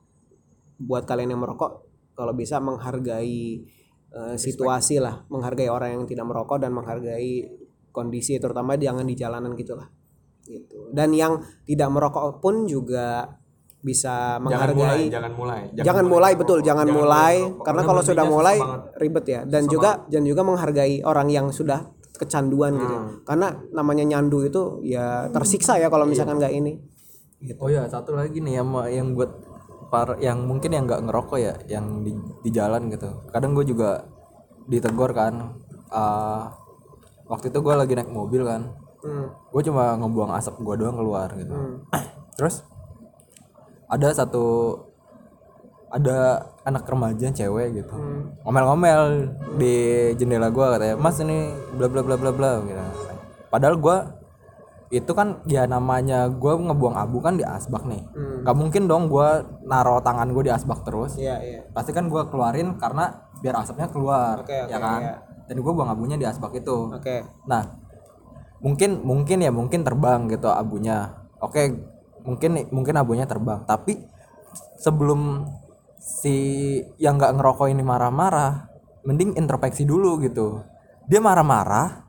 [0.79, 3.67] Buat kalian yang merokok, kalau bisa menghargai
[4.09, 7.45] eh, situasi lah, menghargai orang yang tidak merokok dan menghargai
[7.93, 9.98] kondisi, terutama jangan di jalanan gitulah
[10.49, 10.91] gitu.
[10.91, 13.37] Dan yang tidak merokok pun juga
[13.79, 17.63] bisa jangan mulai menghargai jangan mulai jangan, mulai betul jangan, Jangan mulai merokok.
[17.63, 18.57] karena Karena kalau sudah mulai
[18.99, 21.87] ribet ya dan juga dan juga menghargai orang yang sudah
[22.19, 23.23] kecanduan gitu Hmm.
[23.23, 26.83] karena namanya nyandu itu ya tersiksa ya kalau misalkan nggak ini
[27.63, 29.31] Oh ya, satu lagi nih yang yang buat
[29.95, 32.11] par yang mungkin yang nggak ngerokok ya, yang di,
[32.43, 33.07] di jalan gitu.
[33.31, 34.03] Kadang gue juga
[34.67, 35.55] ditegur kan.
[35.89, 36.51] ah,
[37.31, 38.75] waktu itu gue lagi naik mobil kan.
[39.53, 41.55] Gue cuma ngebuang asap gue doang keluar gitu.
[42.39, 42.63] Terus
[43.89, 44.77] ada satu
[45.89, 47.97] ada anak remaja cewek gitu.
[48.45, 49.77] Ngomel-ngomel di
[50.21, 52.85] jendela gua katanya mas ini bla bla bla bla bla gitu.
[53.49, 53.97] Padahal gua
[54.89, 58.05] itu kan ya namanya gua ngebuang abu kan di asbak nih.
[58.45, 61.17] Nggak mungkin dong gua naro tangan gua di asbak terus.
[61.17, 61.61] Iya iya.
[61.73, 65.01] Pasti kan gua keluarin karena biar asapnya keluar Oke, ya oke, kan?
[65.01, 65.15] iya.
[65.49, 66.93] dan gua buang abunya di asbak itu.
[66.93, 67.25] Oke.
[67.49, 67.65] Nah,
[68.59, 71.15] mungkin mungkin ya mungkin terbang gitu abunya.
[71.39, 71.71] Oke,
[72.27, 74.03] mungkin mungkin abunya terbang, tapi
[74.83, 75.47] sebelum
[75.99, 76.37] si
[76.99, 78.71] yang nggak ngerokok ini marah-marah
[79.07, 80.63] mending introspeksi dulu gitu.
[81.07, 82.05] Dia marah-marah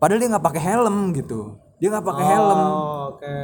[0.00, 1.60] padahal dia nggak pakai helm gitu.
[1.80, 2.60] Dia nggak pakai helm.
[2.60, 3.36] Oh, oke.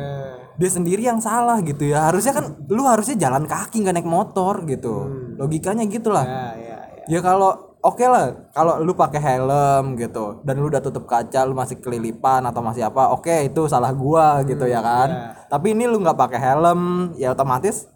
[0.56, 2.08] Dia sendiri yang salah gitu ya.
[2.08, 5.08] Harusnya kan lu harusnya jalan kaki nggak naik motor gitu.
[5.40, 6.24] Logikanya gitulah.
[6.24, 7.04] Ya ya ya.
[7.08, 11.54] Ya kalau oke lah kalau lu pakai helm gitu dan lu udah tutup kaca lu
[11.54, 15.38] masih kelilipan atau masih apa oke itu salah gua gitu ya kan.
[15.46, 17.86] tapi ini lu nggak pakai helm ya otomatis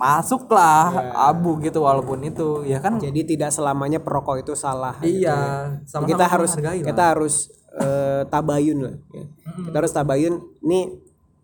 [0.00, 2.96] masuklah abu gitu walaupun itu ya kan.
[2.96, 5.36] Jadi tidak selamanya perokok itu salah gitu iya
[5.76, 5.84] ya.
[5.84, 6.88] sama kita harus menghargai lah.
[6.88, 7.34] kita harus
[7.76, 9.24] eh, tabayun lah ya.
[9.68, 10.34] kita harus tabayun
[10.64, 10.84] nih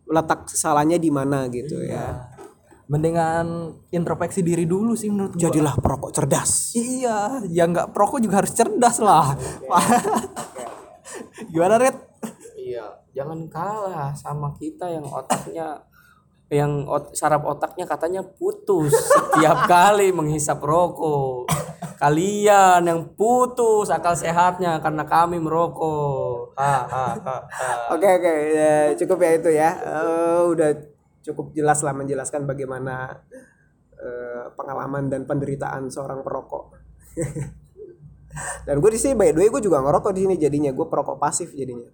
[0.09, 2.26] letak salahnya di mana gitu ya
[2.87, 5.43] mendingan introspeksi diri dulu sih menurut gua.
[5.51, 6.75] Jadilah perokok cerdas.
[6.79, 9.35] Iya ya nggak perokok juga harus cerdas lah.
[11.53, 11.97] Gimana Red?
[12.59, 15.87] Iya, jangan kalah sama kita yang otaknya
[16.47, 21.51] yang ot, saraf otaknya katanya putus setiap kali menghisap rokok.
[21.99, 26.55] Kalian yang putus akal sehatnya karena kami merokok.
[27.91, 29.71] Oke oke ya, cukup ya itu ya.
[29.75, 30.71] Eh, udah
[31.27, 33.27] cukup jelas lah menjelaskan bagaimana
[33.99, 36.79] eh, pengalaman dan penderitaan seorang perokok.
[38.69, 41.17] dan gue di sini by the way gue juga ngerokok di sini jadinya gue perokok
[41.17, 41.89] pasif jadinya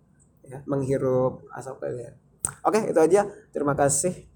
[0.44, 2.12] ya, menghirup asap ya.
[2.66, 4.28] Oke itu aja terima kasih.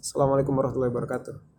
[0.00, 1.49] Assalamualaikum warahmatullahi wabarakatuh.